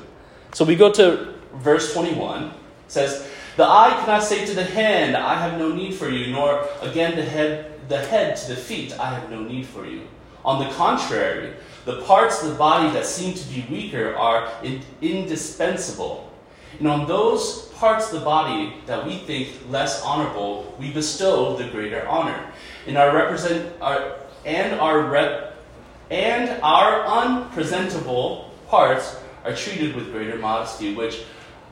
So 0.54 0.66
we 0.66 0.76
go 0.76 0.92
to 0.94 1.34
verse 1.56 1.94
21. 1.94 2.54
Says, 2.92 3.26
The 3.56 3.64
eye 3.64 3.96
cannot 4.04 4.22
say 4.22 4.46
to 4.46 4.54
the 4.54 4.66
hand, 4.66 5.16
I 5.16 5.36
have 5.36 5.58
no 5.58 5.72
need 5.72 5.94
for 5.94 6.10
you, 6.10 6.34
nor 6.34 6.68
again 6.82 7.16
the 7.16 7.24
head, 7.24 7.80
the 7.88 8.06
head 8.06 8.36
to 8.36 8.50
the 8.50 8.56
feet, 8.58 9.00
I 9.00 9.14
have 9.14 9.32
no 9.32 9.42
need 9.42 9.66
for 9.66 9.86
you. 9.86 10.02
On 10.44 10.62
the 10.62 10.70
contrary, 10.74 11.54
the 11.86 12.02
parts 12.02 12.44
of 12.44 12.50
the 12.50 12.56
body 12.56 12.92
that 12.92 13.06
seem 13.06 13.34
to 13.34 13.48
be 13.48 13.66
weaker 13.72 14.14
are 14.18 14.52
in, 14.62 14.82
indispensable. 15.02 16.30
And 16.80 16.88
on 16.88 17.08
those 17.08 17.70
parts 17.76 18.12
of 18.12 18.20
the 18.20 18.26
body 18.26 18.74
that 18.88 19.06
we 19.06 19.20
think 19.20 19.58
less 19.70 20.04
honorable, 20.04 20.76
we 20.78 20.92
bestow 20.92 21.56
the 21.56 21.70
greater 21.70 22.06
honor. 22.10 22.52
And 22.88 22.98
our 22.98 23.16
represent 23.16 23.74
our 23.82 24.18
and 24.44 24.78
our 24.82 25.04
rep, 25.04 25.56
and 26.10 26.62
our 26.62 27.06
unpresentable 27.06 28.52
parts 28.68 29.16
are 29.46 29.56
treated 29.56 29.96
with 29.96 30.12
greater 30.12 30.38
modesty, 30.38 30.94
which 30.94 31.24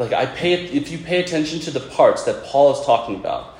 like 0.00 0.14
I 0.14 0.24
pay 0.24 0.54
if 0.54 0.90
you 0.90 0.96
pay 0.96 1.20
attention 1.22 1.60
to 1.60 1.70
the 1.70 1.80
parts 1.80 2.24
that 2.24 2.42
Paul 2.44 2.72
is 2.72 2.84
talking 2.86 3.16
about, 3.16 3.58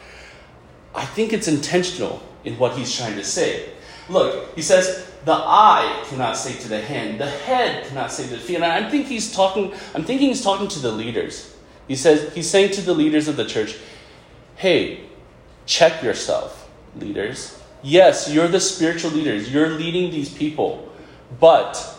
I 0.95 1.05
think 1.05 1.35
it's 1.35 1.47
intentional 1.47 2.23
in 2.45 2.59
what 2.59 2.79
he's 2.79 2.97
trying 2.97 3.17
to 3.17 3.25
say. 3.25 3.69
Look, 4.09 4.57
he 4.57 4.63
says 4.63 5.07
the 5.27 5.35
eye 5.35 6.03
cannot 6.09 6.39
say 6.39 6.55
to 6.55 6.69
the 6.69 6.81
hand, 6.81 7.21
the 7.21 7.29
head 7.29 7.87
cannot 7.87 8.11
say 8.11 8.25
to 8.25 8.31
the 8.31 8.39
feet. 8.39 8.57
And 8.57 8.65
I 8.65 8.89
think 8.89 9.07
he's 9.07 9.35
talking, 9.35 9.75
I'm 9.95 10.03
thinking 10.03 10.29
he's 10.29 10.43
talking 10.43 10.67
to 10.69 10.79
the 10.79 10.91
leaders. 10.91 11.55
He 11.87 11.95
says 11.95 12.35
he's 12.35 12.49
saying 12.49 12.73
to 12.73 12.81
the 12.81 12.95
leaders 12.95 13.29
of 13.29 13.37
the 13.37 13.45
church, 13.45 13.77
hey, 14.57 15.05
check 15.67 16.03
yourself, 16.03 16.71
leaders. 16.97 17.63
Yes, 17.83 18.33
you're 18.33 18.49
the 18.49 18.61
spiritual 18.61 19.11
leaders. 19.11 19.53
You're 19.53 19.69
leading 19.69 20.11
these 20.11 20.33
people, 20.33 20.91
but 21.39 21.99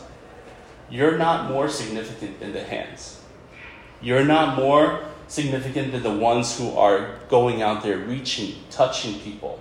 you're 0.89 1.19
not 1.19 1.51
more 1.51 1.69
significant 1.69 2.39
than 2.39 2.53
the 2.53 2.63
hands. 2.63 3.20
You're 4.01 4.25
not 4.25 4.55
more 4.55 5.03
significant 5.27 5.91
than 5.93 6.03
the 6.03 6.11
ones 6.11 6.57
who 6.57 6.75
are 6.75 7.19
going 7.29 7.61
out 7.61 7.83
there 7.83 7.97
reaching, 7.97 8.55
touching 8.69 9.19
people. 9.19 9.59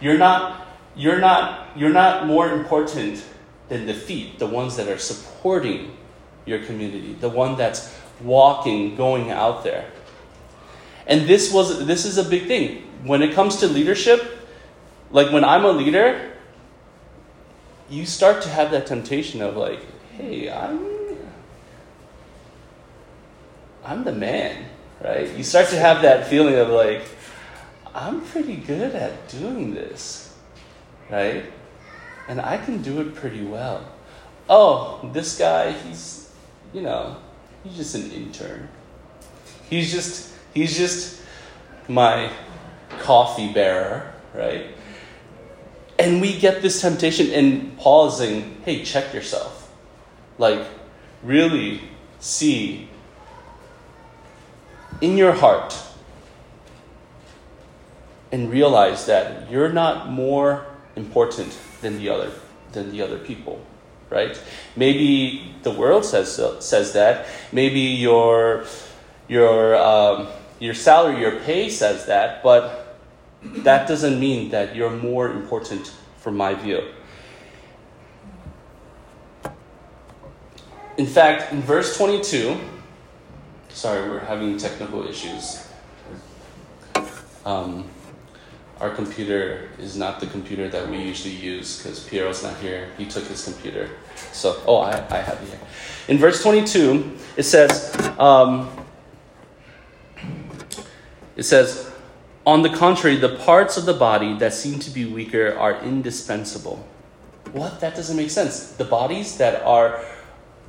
You're 0.00 0.18
not 0.18 0.66
you're 0.96 1.18
not 1.18 1.76
you're 1.76 1.92
not 1.92 2.26
more 2.26 2.50
important 2.50 3.24
than 3.68 3.86
the 3.86 3.94
feet, 3.94 4.38
the 4.38 4.46
ones 4.46 4.76
that 4.76 4.88
are 4.88 4.98
supporting 4.98 5.96
your 6.44 6.60
community, 6.60 7.14
the 7.14 7.28
one 7.28 7.56
that's 7.56 7.94
walking, 8.20 8.94
going 8.94 9.30
out 9.30 9.64
there. 9.64 9.90
And 11.06 11.22
this 11.22 11.52
was 11.52 11.86
this 11.86 12.04
is 12.04 12.18
a 12.18 12.24
big 12.24 12.46
thing. 12.46 12.82
When 13.02 13.22
it 13.22 13.34
comes 13.34 13.56
to 13.56 13.66
leadership, 13.66 14.38
like 15.10 15.32
when 15.32 15.44
I'm 15.44 15.64
a 15.64 15.72
leader, 15.72 16.32
you 17.90 18.06
start 18.06 18.42
to 18.42 18.48
have 18.48 18.70
that 18.70 18.86
temptation 18.86 19.42
of 19.42 19.56
like, 19.56 19.80
hey, 20.12 20.50
I'm 20.50 20.93
I'm 23.84 24.04
the 24.04 24.12
man, 24.12 24.64
right? 25.02 25.30
You 25.36 25.44
start 25.44 25.68
to 25.68 25.76
have 25.76 26.02
that 26.02 26.28
feeling 26.28 26.54
of 26.56 26.70
like, 26.70 27.02
I'm 27.94 28.22
pretty 28.22 28.56
good 28.56 28.94
at 28.94 29.28
doing 29.28 29.74
this, 29.74 30.34
right? 31.10 31.44
And 32.28 32.40
I 32.40 32.56
can 32.56 32.82
do 32.82 33.00
it 33.00 33.14
pretty 33.14 33.44
well. 33.44 33.86
Oh, 34.48 35.10
this 35.12 35.38
guy, 35.38 35.72
he's, 35.72 36.32
you 36.72 36.80
know, 36.80 37.16
he's 37.62 37.76
just 37.76 37.94
an 37.94 38.10
intern. 38.10 38.68
He's 39.68 39.92
just, 39.92 40.32
he's 40.54 40.76
just 40.76 41.22
my 41.88 42.30
coffee 43.00 43.52
bearer, 43.52 44.14
right? 44.34 44.66
And 45.98 46.20
we 46.20 46.38
get 46.38 46.62
this 46.62 46.80
temptation, 46.80 47.30
and 47.30 47.76
pausing, 47.78 48.60
hey, 48.64 48.82
check 48.82 49.14
yourself. 49.14 49.72
Like, 50.38 50.66
really 51.22 51.82
see 52.18 52.88
in 55.00 55.16
your 55.16 55.32
heart 55.32 55.76
and 58.32 58.50
realize 58.50 59.06
that 59.06 59.50
you're 59.50 59.72
not 59.72 60.10
more 60.10 60.66
important 60.96 61.56
than 61.80 61.98
the 61.98 62.08
other 62.08 62.30
than 62.72 62.90
the 62.90 63.02
other 63.02 63.18
people 63.18 63.64
right? 64.14 64.40
Maybe 64.76 65.54
the 65.62 65.70
world 65.70 66.04
says 66.04 66.40
says 66.60 66.92
that. 66.92 67.26
Maybe 67.52 67.80
your 67.80 68.64
your 69.28 69.76
um, 69.76 70.28
your 70.60 70.74
salary 70.74 71.20
your 71.20 71.40
pay 71.40 71.68
says 71.68 72.06
that 72.06 72.42
but 72.42 72.96
that 73.42 73.88
doesn't 73.88 74.18
mean 74.18 74.50
that 74.50 74.74
you're 74.74 74.90
more 74.90 75.30
important 75.30 75.92
from 76.18 76.36
my 76.36 76.54
view. 76.54 76.82
In 80.96 81.06
fact 81.06 81.52
in 81.52 81.60
verse 81.60 81.96
22 81.98 82.56
Sorry, 83.74 84.08
we're 84.08 84.20
having 84.20 84.56
technical 84.56 85.04
issues. 85.04 85.66
Um, 87.44 87.90
our 88.80 88.94
computer 88.94 89.68
is 89.80 89.96
not 89.96 90.20
the 90.20 90.28
computer 90.28 90.68
that 90.68 90.88
we 90.88 90.98
usually 90.98 91.34
use 91.34 91.82
because 91.82 91.98
Piero's 92.08 92.44
not 92.44 92.56
here. 92.58 92.90
He 92.96 93.04
took 93.04 93.24
his 93.24 93.42
computer. 93.42 93.90
So, 94.30 94.62
oh, 94.68 94.78
I, 94.78 95.04
I 95.10 95.18
have 95.18 95.42
it 95.42 95.48
here. 95.48 95.58
In 96.06 96.18
verse 96.18 96.40
22, 96.40 97.18
it 97.36 97.42
says, 97.42 97.96
um, 98.16 98.70
it 101.34 101.42
says, 101.42 101.90
on 102.46 102.62
the 102.62 102.70
contrary, 102.70 103.16
the 103.16 103.36
parts 103.38 103.76
of 103.76 103.86
the 103.86 103.94
body 103.94 104.38
that 104.38 104.54
seem 104.54 104.78
to 104.78 104.90
be 104.90 105.04
weaker 105.04 105.58
are 105.58 105.82
indispensable. 105.82 106.86
What? 107.50 107.80
That 107.80 107.96
doesn't 107.96 108.16
make 108.16 108.30
sense. 108.30 108.70
The 108.70 108.84
bodies 108.84 109.36
that 109.38 109.64
are 109.64 110.04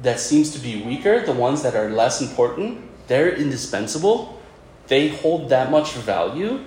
that 0.02 0.20
seems 0.20 0.52
to 0.52 0.60
be 0.60 0.82
weaker, 0.82 1.24
the 1.24 1.34
ones 1.34 1.62
that 1.62 1.76
are 1.76 1.90
less 1.90 2.20
important, 2.20 2.82
they're 3.08 3.34
indispensable. 3.34 4.42
They 4.88 5.10
hold 5.10 5.50
that 5.50 5.72
much 5.72 5.94
value. 5.94 6.64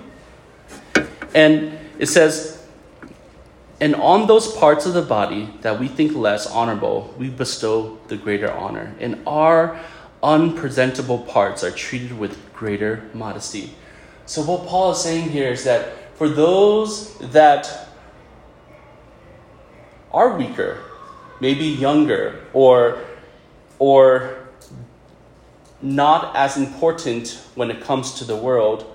And 1.33 1.77
it 1.97 2.07
says, 2.07 2.59
and 3.81 3.95
on 3.95 4.27
those 4.27 4.51
parts 4.55 4.85
of 4.85 4.93
the 4.93 5.01
body 5.01 5.53
that 5.61 5.79
we 5.79 5.87
think 5.87 6.15
less 6.15 6.47
honorable, 6.47 7.13
we 7.17 7.29
bestow 7.29 7.97
the 8.07 8.17
greater 8.17 8.51
honor. 8.51 8.93
And 8.99 9.21
our 9.25 9.79
unpresentable 10.21 11.19
parts 11.19 11.63
are 11.63 11.71
treated 11.71 12.17
with 12.17 12.37
greater 12.53 13.09
modesty. 13.13 13.73
So, 14.25 14.41
what 14.41 14.67
Paul 14.67 14.91
is 14.91 14.99
saying 14.99 15.29
here 15.29 15.49
is 15.49 15.63
that 15.63 16.15
for 16.17 16.27
those 16.27 17.17
that 17.31 17.87
are 20.11 20.35
weaker, 20.37 20.83
maybe 21.39 21.65
younger, 21.65 22.45
or, 22.53 23.01
or 23.79 24.38
not 25.81 26.35
as 26.35 26.57
important 26.57 27.41
when 27.55 27.71
it 27.71 27.81
comes 27.81 28.13
to 28.15 28.25
the 28.25 28.35
world, 28.35 28.85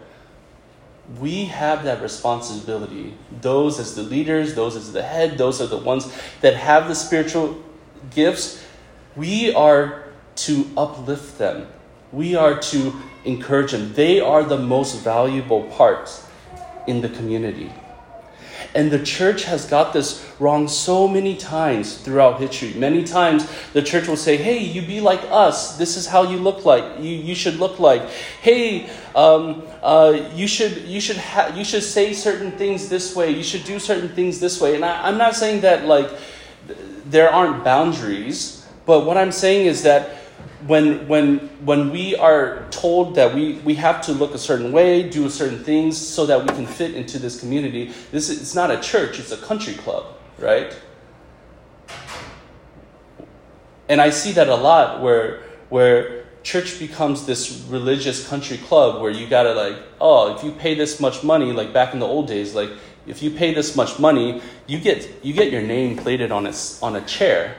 we 1.18 1.46
have 1.46 1.84
that 1.84 2.02
responsibility. 2.02 3.14
Those 3.40 3.78
as 3.78 3.94
the 3.94 4.02
leaders, 4.02 4.54
those 4.54 4.76
as 4.76 4.92
the 4.92 5.02
head, 5.02 5.36
those 5.36 5.60
are 5.60 5.66
the 5.66 5.78
ones 5.78 6.10
that 6.40 6.54
have 6.54 6.88
the 6.88 6.94
spiritual 6.94 7.62
gifts. 8.10 8.64
We 9.16 9.54
are 9.54 10.04
to 10.36 10.70
uplift 10.76 11.38
them. 11.38 11.68
We 12.12 12.34
are 12.36 12.58
to 12.58 12.92
encourage 13.24 13.72
them. 13.72 13.92
They 13.92 14.20
are 14.20 14.42
the 14.42 14.58
most 14.58 15.00
valuable 15.00 15.64
parts 15.64 16.26
in 16.86 17.00
the 17.00 17.08
community. 17.08 17.72
And 18.74 18.90
the 18.90 19.02
church 19.02 19.44
has 19.44 19.66
got 19.66 19.92
this 19.92 20.28
wrong 20.38 20.68
so 20.68 21.06
many 21.06 21.36
times 21.36 21.98
throughout 21.98 22.40
history. 22.40 22.74
Many 22.74 23.04
times 23.04 23.48
the 23.72 23.82
church 23.82 24.08
will 24.08 24.16
say, 24.16 24.36
hey, 24.36 24.58
you 24.58 24.82
be 24.82 25.00
like 25.00 25.20
us. 25.30 25.76
This 25.76 25.96
is 25.96 26.06
how 26.06 26.22
you 26.22 26.38
look 26.38 26.64
like. 26.64 26.98
You, 26.98 27.10
you 27.10 27.34
should 27.34 27.56
look 27.56 27.78
like. 27.78 28.08
Hey, 28.40 28.88
um, 29.14 29.62
uh, 29.82 30.30
you, 30.34 30.48
should, 30.48 30.82
you, 30.82 31.00
should 31.00 31.16
ha- 31.18 31.52
you 31.54 31.64
should 31.64 31.82
say 31.82 32.12
certain 32.12 32.52
things 32.52 32.88
this 32.88 33.14
way. 33.14 33.30
You 33.30 33.44
should 33.44 33.64
do 33.64 33.78
certain 33.78 34.08
things 34.08 34.40
this 34.40 34.60
way. 34.60 34.74
And 34.74 34.84
I, 34.84 35.08
I'm 35.08 35.18
not 35.18 35.36
saying 35.36 35.60
that 35.60 35.86
like 35.86 36.10
there 37.04 37.30
aren't 37.30 37.64
boundaries, 37.64 38.66
but 38.86 39.06
what 39.06 39.16
I'm 39.16 39.32
saying 39.32 39.66
is 39.66 39.82
that 39.82 40.23
when 40.66 41.06
when 41.08 41.38
when 41.64 41.90
we 41.90 42.16
are 42.16 42.66
told 42.70 43.16
that 43.16 43.34
we, 43.34 43.54
we 43.64 43.74
have 43.74 44.00
to 44.02 44.12
look 44.12 44.34
a 44.34 44.38
certain 44.38 44.72
way, 44.72 45.08
do 45.08 45.28
certain 45.28 45.62
things 45.62 45.96
so 45.96 46.26
that 46.26 46.40
we 46.40 46.48
can 46.48 46.66
fit 46.66 46.94
into 46.94 47.18
this 47.18 47.38
community, 47.38 47.92
this 48.10 48.30
is, 48.30 48.40
it's 48.40 48.54
not 48.54 48.70
a 48.70 48.80
church, 48.80 49.18
it's 49.18 49.32
a 49.32 49.36
country 49.36 49.74
club, 49.74 50.06
right? 50.38 50.74
And 53.88 54.00
I 54.00 54.10
see 54.10 54.32
that 54.32 54.48
a 54.48 54.54
lot 54.54 55.02
where 55.02 55.42
where 55.68 56.24
church 56.42 56.78
becomes 56.78 57.26
this 57.26 57.64
religious 57.68 58.26
country 58.26 58.58
club 58.58 59.02
where 59.02 59.10
you 59.10 59.26
gotta 59.26 59.52
like, 59.52 59.76
oh, 60.00 60.34
if 60.34 60.44
you 60.44 60.52
pay 60.52 60.74
this 60.74 60.98
much 60.98 61.22
money, 61.22 61.52
like 61.52 61.72
back 61.72 61.92
in 61.92 62.00
the 62.00 62.06
old 62.06 62.26
days, 62.26 62.54
like 62.54 62.70
if 63.06 63.22
you 63.22 63.30
pay 63.30 63.52
this 63.52 63.76
much 63.76 63.98
money, 63.98 64.40
you 64.66 64.78
get 64.78 65.22
you 65.22 65.34
get 65.34 65.52
your 65.52 65.62
name 65.62 65.98
plated 65.98 66.32
on 66.32 66.46
a, 66.46 66.54
on 66.80 66.96
a 66.96 67.02
chair 67.02 67.54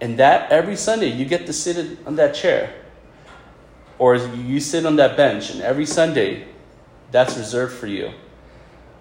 and 0.00 0.18
that 0.18 0.50
every 0.50 0.76
Sunday 0.76 1.08
you 1.08 1.24
get 1.24 1.46
to 1.46 1.52
sit 1.52 1.98
on 2.06 2.16
that 2.16 2.34
chair. 2.34 2.74
Or 3.98 4.16
you 4.16 4.60
sit 4.60 4.86
on 4.86 4.96
that 4.96 5.16
bench, 5.16 5.50
and 5.50 5.60
every 5.60 5.84
Sunday 5.84 6.46
that's 7.10 7.36
reserved 7.36 7.74
for 7.74 7.86
you. 7.86 8.12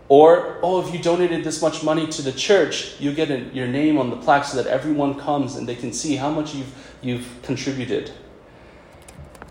Or, 0.10 0.58
oh, 0.64 0.82
if 0.86 0.92
you 0.92 1.00
donated 1.02 1.44
this 1.44 1.62
much 1.62 1.84
money 1.84 2.08
to 2.08 2.22
the 2.24 2.32
church, 2.32 3.00
you 3.00 3.14
get 3.14 3.30
a, 3.30 3.42
your 3.54 3.68
name 3.68 4.00
on 4.00 4.10
the 4.10 4.18
plaque 4.18 4.44
so 4.44 4.62
that 4.62 4.68
everyone 4.68 5.20
comes 5.20 5.56
and 5.56 5.70
they 5.70 5.76
can 5.76 5.94
see 5.94 6.16
how 6.16 6.32
much 6.32 6.56
you've, 6.56 6.94
you've 7.02 7.30
contributed. 7.44 8.12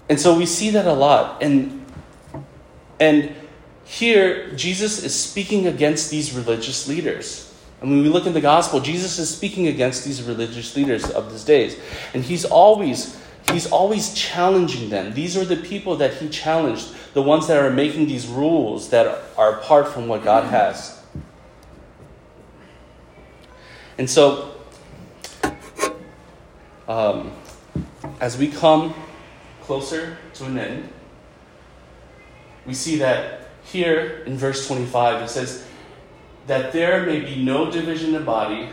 And 0.09 0.19
so 0.19 0.37
we 0.37 0.47
see 0.47 0.71
that 0.71 0.87
a 0.87 0.93
lot. 0.93 1.43
And, 1.43 1.87
and 2.99 3.35
here, 3.85 4.51
Jesus 4.57 5.05
is 5.05 5.15
speaking 5.15 5.69
against 5.69 6.11
these 6.11 6.35
religious 6.35 6.89
leaders. 6.89 7.48
And 7.81 7.91
when 7.91 8.03
we 8.03 8.09
look 8.09 8.27
in 8.27 8.33
the 8.33 8.41
gospel, 8.41 8.81
Jesus 8.81 9.19
is 9.19 9.35
speaking 9.35 9.69
against 9.69 10.05
these 10.05 10.23
religious 10.23 10.75
leaders 10.75 11.09
of 11.11 11.31
these 11.31 11.45
days. 11.45 11.79
And 12.13 12.25
he's 12.25 12.45
always 12.45 13.21
he's 13.53 13.71
always 13.71 14.13
challenging 14.15 14.91
them. 14.91 15.15
These 15.15 15.37
are 15.37 15.45
the 15.45 15.57
people 15.57 15.97
that 15.97 16.15
he 16.15 16.29
challenged, 16.29 16.93
the 17.15 17.23
ones 17.23 17.47
that 17.47 17.57
are 17.57 17.71
making 17.71 18.07
these 18.07 18.27
rules 18.27 18.91
that 18.91 19.07
are 19.37 19.61
apart 19.61 19.89
from 19.89 20.09
what 20.09 20.25
God 20.25 20.45
has. 20.45 21.01
And 23.97 24.09
so 24.09 24.55
um, 26.89 27.33
as 28.21 28.37
we 28.39 28.49
come 28.49 28.95
closer 29.63 30.17
to 30.35 30.45
an 30.45 30.59
end, 30.59 30.89
we 32.67 32.75
see 32.75 32.97
that 32.97 33.49
here 33.65 34.23
in 34.27 34.37
verse 34.37 34.67
25 34.67 35.23
it 35.23 35.29
says, 35.29 35.67
that 36.49 36.73
there 36.73 37.07
may 37.07 37.21
be 37.21 37.43
no 37.45 37.71
division 37.71 38.09
in 38.09 38.15
the 38.15 38.21
body, 38.21 38.71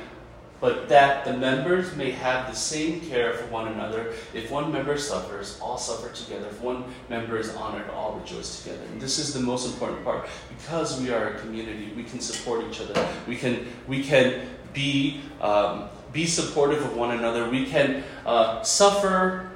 but 0.61 0.87
that 0.89 1.25
the 1.25 1.33
members 1.33 1.93
may 1.95 2.09
have 2.09 2.49
the 2.49 2.55
same 2.55 3.01
care 3.01 3.33
for 3.33 3.45
one 3.51 3.67
another. 3.67 4.13
If 4.33 4.49
one 4.49 4.71
member 4.71 4.97
suffers, 4.97 5.59
all 5.61 5.77
suffer 5.77 6.11
together. 6.15 6.47
If 6.47 6.61
one 6.61 6.85
member 7.09 7.37
is 7.37 7.53
honored, 7.53 7.89
all 7.89 8.13
rejoice 8.13 8.63
together. 8.63 8.81
And 8.91 9.01
this 9.01 9.19
is 9.19 9.33
the 9.33 9.41
most 9.41 9.71
important 9.71 10.03
part. 10.05 10.27
Because 10.57 10.99
we 10.99 11.11
are 11.11 11.35
a 11.35 11.39
community, 11.39 11.91
we 11.95 12.05
can 12.05 12.21
support 12.21 12.63
each 12.63 12.79
other. 12.79 13.07
We 13.27 13.35
can 13.35 13.67
we 13.87 14.03
can 14.03 14.47
be 14.73 15.21
um, 15.41 15.89
be 16.13 16.25
supportive 16.25 16.81
of 16.81 16.95
one 16.95 17.11
another. 17.11 17.49
We 17.49 17.65
can 17.65 18.03
uh, 18.25 18.63
suffer. 18.63 19.51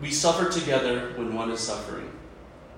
We 0.00 0.10
suffer 0.10 0.50
together 0.50 1.12
when 1.14 1.32
one 1.32 1.52
is 1.52 1.60
suffering. 1.60 2.10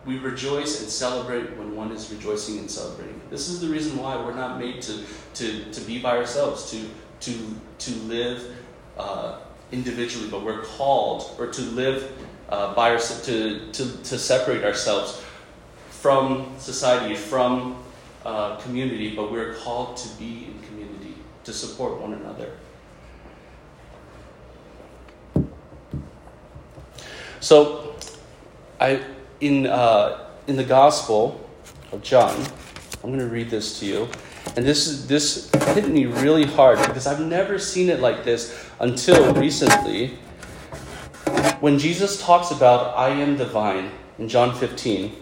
We 0.05 0.19
rejoice 0.19 0.83
and 0.83 0.91
celebrate 0.91 1.57
when 1.57 1.75
one 1.75 1.91
is 1.91 2.13
rejoicing 2.13 2.59
and 2.59 2.71
celebrating. 2.71 3.14
This 3.35 3.49
is 3.49 3.61
the 3.61 3.67
reason 3.67 3.99
why 3.99 4.15
we're 4.15 4.33
not 4.33 4.61
made 4.61 4.81
to, 4.83 5.03
to, 5.35 5.65
to 5.73 5.81
be 5.81 5.99
by 5.99 6.19
ourselves, 6.19 6.71
to, 6.71 6.89
to, 7.19 7.57
to 7.79 7.91
live 8.03 8.57
uh, 8.97 9.41
individually, 9.73 10.29
but 10.31 10.45
we're 10.45 10.63
called, 10.63 11.35
or 11.37 11.49
to 11.49 11.63
live 11.63 12.13
uh, 12.49 12.73
by 12.75 12.93
ourselves, 12.93 13.27
to, 13.27 13.73
to, 13.73 14.03
to 14.05 14.19
separate 14.21 14.63
ourselves 14.63 15.21
from 15.91 16.55
society, 16.59 17.17
from 17.17 17.83
uh, 18.25 18.55
community, 18.59 19.17
but 19.17 19.33
we're 19.33 19.55
called 19.55 19.97
to 19.97 20.09
be 20.17 20.45
in 20.45 20.69
community, 20.69 21.17
to 21.43 21.53
support 21.53 22.01
one 22.01 22.13
another. 22.13 22.53
So, 27.41 27.97
I 28.81 29.03
in, 29.41 29.67
uh, 29.67 30.29
in 30.47 30.55
the 30.55 30.63
Gospel 30.63 31.45
of 31.91 32.01
John, 32.01 32.41
I'm 33.05 33.11
going 33.11 33.21
to 33.21 33.27
read 33.27 33.51
this 33.51 33.81
to 33.81 33.87
you. 33.87 34.09
And 34.57 34.65
this, 34.65 34.87
is, 34.87 35.07
this 35.07 35.51
hit 35.75 35.89
me 35.89 36.07
really 36.07 36.47
hard 36.47 36.79
because 36.79 37.07
I've 37.07 37.21
never 37.21 37.59
seen 37.59 37.91
it 37.91 38.01
like 38.01 38.25
this 38.25 38.67
until 38.81 39.35
recently. 39.35 40.17
When 41.61 41.79
Jesus 41.79 42.19
talks 42.23 42.51
about, 42.51 42.97
I 42.97 43.11
am 43.11 43.37
the 43.37 43.45
vine, 43.45 43.91
in 44.19 44.27
John 44.27 44.55
15, 44.55 45.19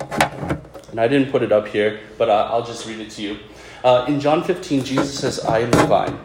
and 0.92 1.00
I 1.00 1.08
didn't 1.08 1.32
put 1.32 1.42
it 1.42 1.50
up 1.50 1.66
here, 1.66 1.98
but 2.18 2.30
I'll 2.30 2.64
just 2.64 2.86
read 2.86 3.00
it 3.00 3.10
to 3.10 3.22
you. 3.22 3.38
Uh, 3.82 4.04
in 4.06 4.20
John 4.20 4.44
15, 4.44 4.84
Jesus 4.84 5.18
says, 5.18 5.40
I 5.40 5.58
am 5.58 5.72
the 5.72 5.86
vine. 5.86 6.20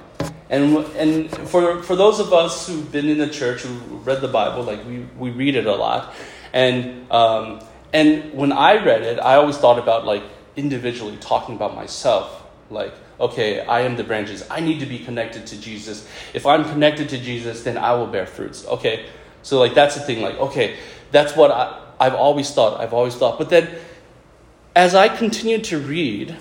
And, 0.52 0.78
and 0.96 1.32
for, 1.50 1.82
for 1.82 1.96
those 1.96 2.20
of 2.20 2.34
us 2.34 2.68
who've 2.68 2.92
been 2.92 3.10
in 3.10 3.18
the 3.18 3.30
church, 3.30 3.62
who 3.62 3.98
read 3.98 4.22
the 4.22 4.28
Bible, 4.28 4.62
like 4.62 4.86
we, 4.86 5.08
we 5.18 5.32
read 5.32 5.56
it 5.56 5.66
a 5.66 5.76
lot. 5.76 6.14
And 6.54 7.12
um, 7.12 7.62
and 7.94 8.34
when 8.34 8.52
I 8.52 8.84
read 8.84 9.02
it, 9.02 9.20
I 9.20 9.36
always 9.36 9.58
thought 9.58 9.80
about 9.80 10.06
like 10.06 10.24
individually 10.58 11.18
talking 11.18 11.56
about 11.56 11.76
myself. 11.76 12.46
Like, 12.70 12.94
okay, 13.20 13.62
I 13.62 13.82
am 13.82 13.96
the 13.96 14.04
branches. 14.04 14.46
I 14.50 14.60
need 14.60 14.82
to 14.82 14.86
be 14.86 15.00
connected 15.00 15.48
to 15.48 15.62
Jesus. 15.62 16.06
If 16.34 16.46
I'm 16.46 16.66
connected 16.66 17.08
to 17.10 17.18
Jesus, 17.18 17.64
then 17.64 17.78
I 17.78 17.94
will 17.94 18.08
bear 18.08 18.26
fruits. 18.26 18.66
Okay, 18.66 19.06
so 19.44 19.60
like 19.60 19.74
that's 19.74 19.96
the 19.96 20.02
thing. 20.02 20.22
Like, 20.22 20.38
okay, 20.38 20.76
that's 21.12 21.36
what 21.36 21.52
I, 21.52 21.80
I've 22.00 22.16
always 22.16 22.52
thought. 22.52 22.82
I've 22.82 22.94
always 22.94 23.16
thought. 23.16 23.38
But 23.38 23.50
then, 23.50 23.70
as 24.76 24.94
I 24.94 25.08
continued 25.08 25.64
to 25.66 25.80
read, 25.80 26.36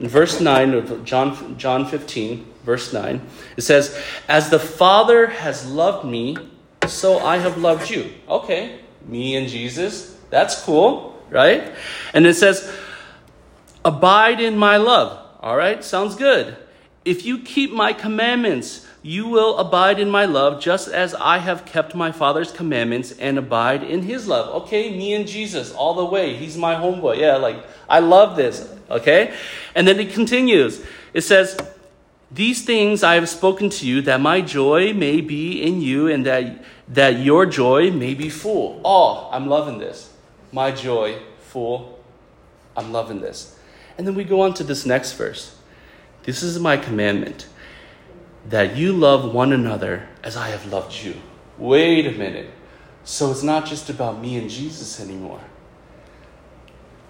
in 0.00 0.08
verse 0.08 0.40
9 0.40 0.74
of 0.74 1.04
John, 1.04 1.56
John 1.58 1.86
15, 1.86 2.46
verse 2.64 2.92
9, 2.92 3.20
it 3.56 3.62
says, 3.62 4.00
As 4.28 4.50
the 4.50 4.58
Father 4.58 5.26
has 5.26 5.70
loved 5.70 6.06
me, 6.06 6.36
so 6.86 7.18
I 7.18 7.38
have 7.38 7.58
loved 7.58 7.90
you. 7.90 8.10
Okay, 8.28 8.80
me 9.06 9.36
and 9.36 9.48
Jesus, 9.48 10.18
that's 10.30 10.62
cool, 10.62 11.22
right? 11.30 11.72
And 12.12 12.26
it 12.26 12.34
says, 12.34 12.74
Abide 13.84 14.40
in 14.40 14.56
my 14.56 14.76
love. 14.76 15.20
All 15.40 15.56
right, 15.56 15.84
sounds 15.84 16.16
good. 16.16 16.56
If 17.04 17.26
you 17.26 17.38
keep 17.38 17.72
my 17.72 17.92
commandments, 17.92 18.86
you 19.02 19.28
will 19.28 19.58
abide 19.58 20.00
in 20.00 20.08
my 20.08 20.24
love, 20.24 20.62
just 20.62 20.88
as 20.88 21.14
I 21.14 21.36
have 21.38 21.66
kept 21.66 21.94
my 21.94 22.10
Father's 22.10 22.50
commandments 22.50 23.12
and 23.12 23.36
abide 23.36 23.82
in 23.82 24.02
his 24.02 24.26
love. 24.26 24.62
Okay, 24.62 24.96
me 24.96 25.12
and 25.12 25.28
Jesus 25.28 25.72
all 25.72 25.94
the 25.94 26.04
way. 26.04 26.34
He's 26.34 26.56
my 26.56 26.74
homeboy. 26.74 27.18
Yeah, 27.18 27.36
like, 27.36 27.62
I 27.88 27.98
love 27.98 28.36
this. 28.36 28.72
Okay? 28.90 29.34
And 29.74 29.86
then 29.86 30.00
it 30.00 30.14
continues. 30.14 30.82
It 31.12 31.20
says, 31.20 31.58
These 32.30 32.64
things 32.64 33.02
I 33.02 33.16
have 33.16 33.28
spoken 33.28 33.68
to 33.70 33.86
you, 33.86 34.00
that 34.02 34.22
my 34.22 34.40
joy 34.40 34.94
may 34.94 35.20
be 35.20 35.62
in 35.62 35.82
you 35.82 36.08
and 36.08 36.24
that, 36.24 36.64
that 36.88 37.18
your 37.18 37.44
joy 37.44 37.90
may 37.90 38.14
be 38.14 38.30
full. 38.30 38.80
Oh, 38.82 39.28
I'm 39.30 39.46
loving 39.46 39.78
this 39.78 40.14
my 40.54 40.70
joy 40.70 41.18
full. 41.40 41.98
I'm 42.76 42.92
loving 42.92 43.20
this. 43.20 43.53
And 43.98 44.06
then 44.06 44.14
we 44.14 44.24
go 44.24 44.42
on 44.42 44.54
to 44.54 44.64
this 44.64 44.86
next 44.86 45.12
verse. 45.12 45.56
This 46.24 46.42
is 46.42 46.58
my 46.58 46.76
commandment 46.76 47.46
that 48.48 48.76
you 48.76 48.92
love 48.92 49.32
one 49.34 49.52
another 49.52 50.08
as 50.22 50.36
I 50.36 50.48
have 50.48 50.66
loved 50.72 50.94
you. 51.04 51.16
Wait 51.58 52.06
a 52.06 52.12
minute. 52.12 52.50
So 53.04 53.30
it's 53.30 53.42
not 53.42 53.66
just 53.66 53.90
about 53.90 54.20
me 54.20 54.36
and 54.36 54.50
Jesus 54.50 55.00
anymore. 55.00 55.40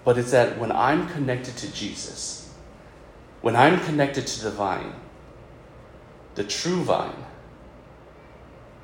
but 0.05 0.19
it's 0.19 0.33
that 0.33 0.59
when 0.59 0.71
I'm 0.71 1.09
connected 1.09 1.57
to 1.59 1.73
Jesus, 1.73 2.53
when 3.41 3.57
I'm 3.57 3.81
connected 3.81 4.27
to 4.27 4.45
the 4.45 4.51
vine, 4.51 4.93
the 6.35 6.45
true 6.45 6.83
vine, 6.83 7.25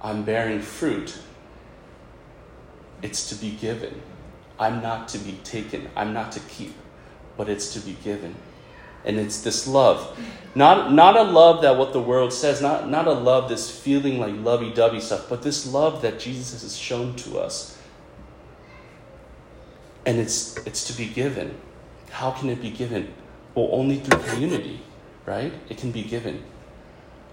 I'm 0.02 0.24
bearing 0.24 0.60
fruit. 0.60 1.18
It's 3.02 3.28
to 3.30 3.34
be 3.34 3.50
given. 3.50 4.00
I'm 4.58 4.82
not 4.82 5.08
to 5.08 5.18
be 5.18 5.32
taken. 5.44 5.90
I'm 5.96 6.12
not 6.14 6.32
to 6.32 6.40
keep, 6.40 6.74
but 7.40 7.48
it's 7.48 7.72
to 7.72 7.80
be 7.80 7.96
given. 8.04 8.34
And 9.02 9.18
it's 9.18 9.40
this 9.40 9.66
love. 9.66 10.14
Not, 10.54 10.92
not 10.92 11.16
a 11.16 11.22
love 11.22 11.62
that 11.62 11.78
what 11.78 11.94
the 11.94 12.02
world 12.02 12.34
says, 12.34 12.60
not, 12.60 12.90
not 12.90 13.06
a 13.06 13.14
love, 13.14 13.48
this 13.48 13.74
feeling 13.74 14.20
like 14.20 14.34
lovey 14.34 14.70
dovey 14.74 15.00
stuff, 15.00 15.26
but 15.26 15.40
this 15.40 15.66
love 15.66 16.02
that 16.02 16.20
Jesus 16.20 16.60
has 16.60 16.76
shown 16.76 17.16
to 17.16 17.38
us. 17.38 17.78
And 20.04 20.18
it's, 20.18 20.58
it's 20.66 20.86
to 20.88 20.92
be 20.92 21.06
given. 21.06 21.58
How 22.10 22.30
can 22.30 22.50
it 22.50 22.60
be 22.60 22.70
given? 22.70 23.10
Well, 23.54 23.70
only 23.72 24.00
through 24.00 24.22
community, 24.22 24.82
right? 25.24 25.54
It 25.70 25.78
can 25.78 25.92
be 25.92 26.02
given. 26.02 26.44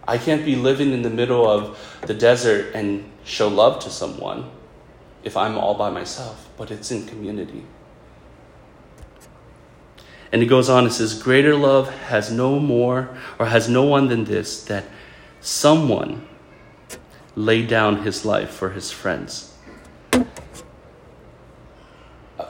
I 0.08 0.20
can't 0.20 0.46
be 0.46 0.56
living 0.56 0.94
in 0.94 1.02
the 1.02 1.10
middle 1.10 1.50
of 1.50 1.78
the 2.04 2.14
desert 2.14 2.74
and 2.74 3.12
show 3.26 3.50
love 3.50 3.84
to 3.84 3.90
someone 3.90 4.50
if 5.26 5.36
I'm 5.36 5.58
all 5.58 5.74
by 5.74 5.90
myself, 5.90 6.48
but 6.56 6.72
it's 6.72 6.92
in 6.92 7.06
community. 7.08 7.66
And 10.38 10.44
it 10.44 10.50
goes 10.50 10.70
on, 10.70 10.86
it 10.86 10.92
says, 10.92 11.20
Greater 11.20 11.56
love 11.56 11.90
has 11.90 12.32
no 12.32 12.60
more 12.60 13.10
or 13.40 13.48
has 13.48 13.68
no 13.68 13.82
one 13.82 14.08
than 14.08 14.26
this, 14.26 14.64
that 14.66 14.86
someone 15.42 16.28
laid 17.36 17.68
down 17.68 18.04
his 18.04 18.24
life 18.24 18.52
for 18.52 18.70
his 18.70 18.92
friends. 18.92 19.52
Uh, 20.14 20.20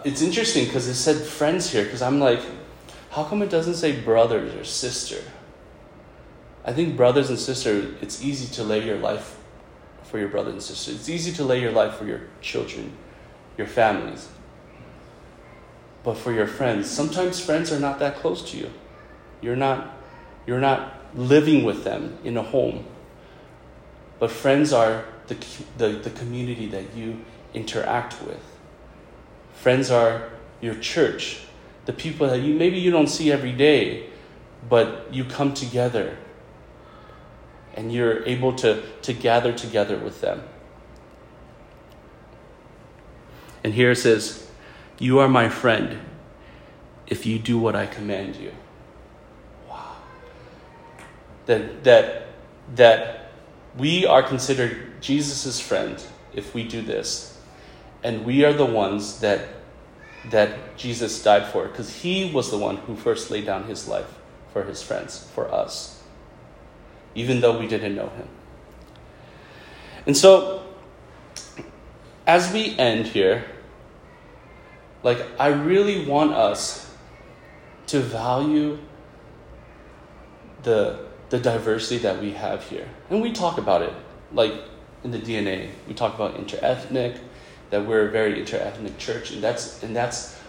it's 0.04 0.22
interesting 0.22 0.66
because 0.66 0.90
it 0.90 0.96
said 0.96 1.16
friends 1.16 1.72
here, 1.72 1.86
because 1.86 2.02
I'm 2.02 2.20
like, 2.20 2.42
how 3.12 3.24
come 3.24 3.42
it 3.42 3.50
doesn't 3.50 3.76
say 3.76 4.02
brothers 4.02 4.54
or 4.54 4.66
sister? 4.66 5.24
I 6.66 6.74
think 6.74 6.98
brothers 6.98 7.30
and 7.30 7.40
sisters, 7.40 7.96
it's 8.02 8.22
easy 8.22 8.54
to 8.56 8.64
lay 8.66 8.86
your 8.86 8.98
life 8.98 9.38
for 10.04 10.20
your 10.20 10.28
brother 10.28 10.52
and 10.52 10.62
sister. 10.62 10.92
It's 10.92 11.08
easy 11.08 11.32
to 11.36 11.46
lay 11.46 11.62
your 11.62 11.72
life 11.72 11.96
for 11.96 12.04
your 12.04 12.24
children, 12.42 12.92
your 13.58 13.68
families. 13.68 14.28
But 16.08 16.18
for 16.18 16.32
your 16.32 16.48
friends, 16.48 16.90
sometimes 16.90 17.38
friends 17.38 17.70
are 17.74 17.82
not 17.82 18.00
that 18.00 18.16
close 18.16 18.42
to 18.52 18.58
you. 18.58 18.72
You're 19.42 19.58
not 19.58 19.94
you're 20.46 20.62
not 20.62 20.96
living 21.14 21.66
with 21.66 21.84
them 21.84 22.18
in 22.24 22.38
a 22.38 22.44
home. 22.44 22.86
But 24.18 24.32
friends 24.32 24.72
are 24.72 25.04
the, 25.28 25.36
the, 25.78 25.90
the 25.90 26.10
community 26.12 26.66
that 26.68 26.96
you 26.96 27.26
interact 27.54 28.22
with. 28.22 28.42
Friends 29.54 29.92
are 29.92 30.30
your 30.62 30.76
church, 30.76 31.42
the 31.84 31.92
people 31.92 32.26
that 32.30 32.40
you 32.40 32.54
maybe 32.54 32.78
you 32.78 32.90
don't 32.90 33.10
see 33.10 33.30
every 33.30 33.52
day, 33.52 34.06
but 34.70 35.14
you 35.14 35.26
come 35.26 35.54
together 35.54 36.18
and 37.74 37.92
you're 37.92 38.24
able 38.24 38.54
to, 38.54 38.82
to 39.02 39.12
gather 39.12 39.52
together 39.52 39.98
with 39.98 40.22
them. 40.22 40.42
And 43.62 43.74
here 43.74 43.92
it 43.92 43.98
says, 43.98 44.47
You 45.00 45.20
are 45.20 45.28
my 45.28 45.50
friend 45.50 46.00
if 47.06 47.26
you 47.26 47.40
do 47.40 47.58
what 47.58 47.76
I 47.76 47.86
command 47.86 48.36
you. 48.36 48.52
Wow. 49.70 49.96
That, 51.46 51.84
that, 51.84 52.28
that 52.76 53.32
we 53.78 54.06
are 54.06 54.24
considered 54.24 55.02
Jesus' 55.02 55.60
friend 55.60 56.04
if 56.34 56.54
we 56.54 56.68
do 56.68 56.82
this. 56.82 57.40
And 58.04 58.26
we 58.26 58.44
are 58.44 58.54
the 58.54 58.66
ones 58.66 59.20
that, 59.20 59.48
that 60.32 60.78
Jesus 60.78 61.22
died 61.24 61.48
for 61.48 61.68
because 61.68 62.02
he 62.02 62.32
was 62.32 62.52
the 62.52 62.58
one 62.58 62.78
who 62.78 62.96
first 62.96 63.32
laid 63.32 63.46
down 63.46 63.66
his 63.66 63.88
life 63.88 64.18
for 64.52 64.64
his 64.64 64.82
friends, 64.82 65.30
for 65.34 65.52
us 65.54 65.98
even 67.18 67.42
though 67.42 67.58
we 67.58 67.68
didn't 67.68 67.96
know 67.96 68.10
him. 68.10 68.28
And 70.06 70.16
so, 70.16 70.64
as 72.28 72.54
we 72.54 72.78
end 72.78 73.08
here, 73.08 73.44
like, 75.04 75.26
I 75.40 75.48
really 75.48 76.06
want 76.06 76.34
us 76.34 76.94
to 77.88 78.00
value 78.00 78.78
the, 80.64 81.00
the 81.30 81.40
diversity 81.40 82.00
that 82.00 82.22
we 82.22 82.32
have 82.34 82.64
here. 82.64 82.88
And 83.10 83.22
we 83.22 83.32
talk 83.32 83.58
about 83.58 83.82
it, 83.82 83.94
like 84.34 84.54
in 85.04 85.12
the 85.12 85.20
DNA. 85.20 85.70
We 85.88 85.94
talk 85.94 86.16
about 86.16 86.36
interethnic, 86.36 87.20
that 87.70 87.86
we're 87.86 88.08
a 88.08 88.12
very 88.12 88.42
interethnic 88.42 88.98
church, 88.98 89.32
and 89.32 89.44
that's, 89.44 89.84
and 89.84 89.96
that's, 89.96 90.40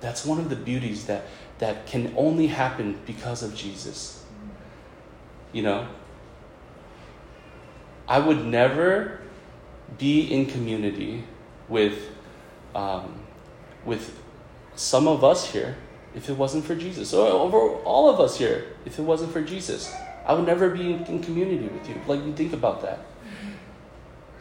that's 0.00 0.24
one 0.24 0.38
of 0.38 0.48
the 0.48 0.56
beauties 0.56 1.06
that, 1.06 1.24
that 1.58 1.86
can 1.86 2.14
only 2.16 2.46
happen 2.46 3.00
because 3.06 3.42
of 3.42 3.54
Jesus. 3.54 4.24
You 5.52 5.62
know, 5.62 5.88
I 8.08 8.18
would 8.18 8.44
never 8.44 9.20
be 9.98 10.22
in 10.32 10.46
community 10.46 11.24
with, 11.68 12.10
um, 12.74 13.22
with 13.84 14.18
some 14.74 15.06
of 15.06 15.22
us 15.24 15.52
here 15.52 15.76
if 16.14 16.28
it 16.28 16.36
wasn't 16.36 16.64
for 16.64 16.74
Jesus, 16.74 17.14
or 17.14 17.26
over 17.26 17.58
all 17.84 18.10
of 18.10 18.20
us 18.20 18.38
here 18.38 18.66
if 18.84 18.98
it 18.98 19.02
wasn't 19.02 19.32
for 19.32 19.42
Jesus. 19.42 19.94
I 20.26 20.34
would 20.34 20.46
never 20.46 20.70
be 20.70 20.92
in, 20.92 21.22
community 21.22 21.66
with 21.66 21.88
you. 21.88 22.00
Like, 22.06 22.24
you 22.24 22.32
think 22.32 22.52
about 22.52 22.82
that. 22.82 23.00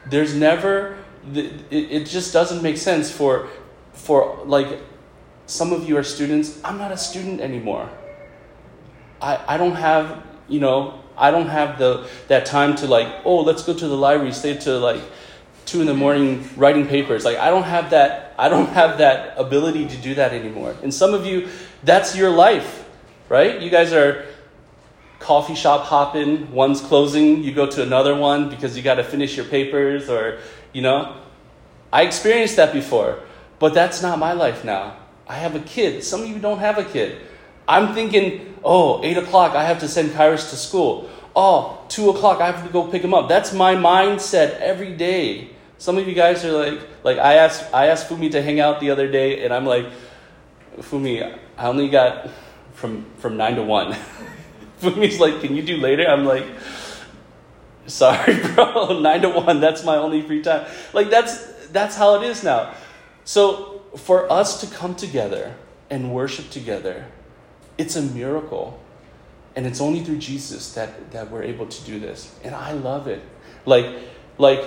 There's 0.06 0.36
never, 0.36 0.98
it, 1.34 2.06
just 2.06 2.34
doesn't 2.34 2.62
make 2.62 2.78
sense 2.78 3.10
for, 3.10 3.50
for 3.94 4.44
like, 4.46 4.80
some 5.48 5.74
of 5.74 5.90
you 5.90 5.98
are 5.98 6.04
students. 6.04 6.60
I'm 6.64 6.78
not 6.78 6.92
a 6.92 6.98
student 6.98 7.42
anymore. 7.42 7.90
I, 9.20 9.56
I 9.56 9.58
don't 9.58 9.76
have 9.76 10.24
you 10.52 10.60
know, 10.60 11.02
I 11.18 11.32
don't 11.32 11.48
have 11.48 11.80
the 11.80 12.08
that 12.28 12.46
time 12.46 12.76
to 12.78 12.88
like, 12.88 13.08
oh, 13.24 13.42
let's 13.42 13.64
go 13.64 13.74
to 13.74 13.88
the 13.88 13.98
library, 13.98 14.34
stay 14.34 14.58
to 14.58 14.78
like 14.78 15.02
two 15.66 15.82
in 15.82 15.88
the 15.88 15.94
morning 15.94 16.48
writing 16.58 16.86
papers. 16.86 17.26
Like 17.26 17.38
I 17.38 17.50
don't 17.50 17.64
have 17.64 17.92
that 17.92 18.31
I 18.42 18.50
don't 18.50 18.70
have 18.70 18.98
that 18.98 19.38
ability 19.38 19.88
to 19.88 19.98
do 19.98 20.16
that 20.16 20.34
anymore. 20.34 20.76
And 20.82 20.92
some 20.92 21.14
of 21.14 21.28
you, 21.28 21.48
that's 21.84 22.16
your 22.16 22.32
life, 22.32 22.84
right? 23.30 23.62
You 23.62 23.70
guys 23.70 23.94
are 23.94 24.26
coffee 25.20 25.54
shop 25.54 25.86
hopping, 25.86 26.52
one's 26.52 26.82
closing, 26.82 27.44
you 27.44 27.54
go 27.54 27.68
to 27.68 27.84
another 27.84 28.16
one 28.16 28.50
because 28.50 28.76
you 28.76 28.82
got 28.82 28.96
to 28.96 29.04
finish 29.04 29.38
your 29.38 29.46
papers 29.46 30.10
or, 30.10 30.40
you 30.74 30.82
know. 30.82 31.18
I 31.94 32.02
experienced 32.02 32.56
that 32.56 32.74
before, 32.74 33.20
but 33.60 33.76
that's 33.76 34.02
not 34.02 34.18
my 34.18 34.34
life 34.34 34.66
now. 34.66 34.98
I 35.28 35.36
have 35.36 35.56
a 35.56 35.60
kid. 35.60 36.04
Some 36.04 36.24
of 36.24 36.28
you 36.28 36.40
don't 36.40 36.58
have 36.58 36.80
a 36.80 36.84
kid. 36.84 37.22
I'm 37.68 37.94
thinking, 37.94 38.58
oh, 38.64 39.04
8 39.04 39.18
o'clock, 39.20 39.54
I 39.54 39.66
have 39.66 39.82
to 39.82 39.88
send 39.88 40.14
Kairos 40.14 40.50
to 40.50 40.56
school. 40.56 41.12
Oh, 41.36 41.86
2 41.90 42.10
o'clock, 42.10 42.42
I 42.42 42.48
have 42.48 42.66
to 42.66 42.74
go 42.74 42.88
pick 42.88 43.04
him 43.04 43.14
up. 43.14 43.30
That's 43.30 43.54
my 43.54 43.76
mindset 43.76 44.60
every 44.60 44.94
day. 44.94 45.52
Some 45.82 45.98
of 45.98 46.08
you 46.08 46.14
guys 46.14 46.46
are 46.46 46.52
like, 46.52 46.80
like 47.04 47.18
I 47.18 47.34
asked, 47.36 47.74
I 47.74 47.88
asked 47.88 48.08
Fumi 48.08 48.30
to 48.32 48.42
hang 48.42 48.60
out 48.60 48.80
the 48.80 48.92
other 48.92 49.10
day, 49.10 49.44
and 49.44 49.52
I'm 49.52 49.66
like, 49.66 49.88
Fumi, 50.78 51.40
I 51.58 51.66
only 51.66 51.90
got 51.90 52.30
from 52.74 53.06
from 53.18 53.36
nine 53.36 53.56
to 53.56 53.64
one. 53.64 53.96
Fumi's 54.82 55.20
like, 55.20 55.42
can 55.42 55.56
you 55.56 55.64
do 55.64 55.78
later? 55.78 56.06
I'm 56.08 56.26
like, 56.26 56.46
sorry, 57.88 58.36
bro, 58.54 59.00
nine 59.00 59.24
to 59.24 59.30
one. 59.30 59.60
That's 59.60 59.84
my 59.84 59.98
only 59.98 60.22
free 60.22 60.44
time. 60.44 60.70
Like 60.94 61.10
that's 61.10 61.68
that's 61.70 61.96
how 61.96 62.22
it 62.22 62.30
is 62.30 62.44
now. 62.44 62.76
So 63.24 63.82
for 63.98 64.32
us 64.32 64.62
to 64.62 64.68
come 64.68 64.94
together 64.94 65.56
and 65.90 66.14
worship 66.14 66.52
together 66.52 67.08
it's 67.82 67.96
a 67.96 68.02
miracle. 68.02 68.80
And 69.56 69.66
it's 69.66 69.82
only 69.82 70.04
through 70.04 70.20
Jesus 70.20 70.74
that, 70.76 71.12
that 71.12 71.30
we're 71.30 71.44
able 71.44 71.66
to 71.66 71.84
do 71.84 72.00
this. 72.00 72.34
And 72.44 72.56
I 72.56 72.72
love 72.72 73.08
it. 73.08 73.22
Like, 73.66 73.88
like 74.38 74.64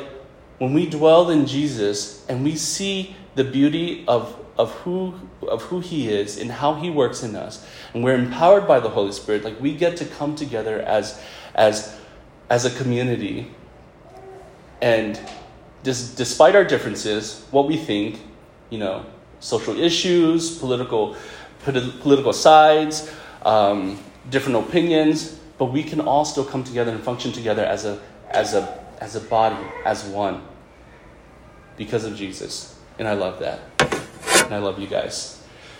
when 0.59 0.73
we 0.73 0.87
dwell 0.87 1.31
in 1.31 1.47
Jesus 1.47 2.25
and 2.29 2.45
we 2.45 2.57
see 2.57 3.17
the 3.35 3.45
beauty 3.45 4.05
of, 4.07 4.37
of, 4.57 4.73
who, 4.73 5.15
of 5.49 5.63
who 5.63 5.81
He 5.81 6.09
is 6.09 6.39
and 6.39 6.51
how 6.51 6.75
He 6.75 6.91
works 6.91 7.23
in 7.23 7.35
us, 7.35 7.67
and 7.93 8.05
we're 8.05 8.15
empowered 8.15 8.67
by 8.67 8.81
the 8.81 8.89
Holy 8.89 9.13
Spirit, 9.13 9.45
like 9.45 9.61
we 9.61 9.75
get 9.75 9.97
to 9.99 10.05
come 10.05 10.37
together 10.37 10.81
as, 10.83 11.21
as, 11.55 11.99
as 12.49 12.65
a 12.65 12.71
community. 12.71 13.51
And 14.81 15.19
dis, 15.83 16.15
despite 16.15 16.55
our 16.55 16.65
differences, 16.65 17.45
what 17.51 17.67
we 17.67 17.77
think, 17.77 18.21
you 18.71 18.79
know, 18.79 19.07
social 19.41 19.79
issues, 19.79 20.59
political 20.59 21.17
political 21.65 22.33
sides, 22.33 23.11
um, 23.45 23.99
different 24.31 24.59
opinions, 24.59 25.39
but 25.59 25.67
we 25.67 25.83
can 25.83 26.01
all 26.01 26.25
still 26.25 26.45
come 26.45 26.63
together 26.63 26.93
and 26.93 27.03
function 27.03 27.33
together 27.33 27.65
as 27.65 27.85
a, 27.85 28.01
as 28.31 28.55
a, 28.55 28.84
as 29.01 29.17
a 29.17 29.21
body, 29.21 29.65
as 29.85 30.05
one, 30.05 30.43
because 31.77 32.05
of 32.05 32.17
Jesus. 32.17 32.79
And 32.99 33.09
I 33.09 33.15
love 33.15 33.41
that. 33.41 33.61
And 34.45 34.55
I 34.55 34.59
love 34.59 34.79
you 34.79 34.87
guys. 34.87 35.44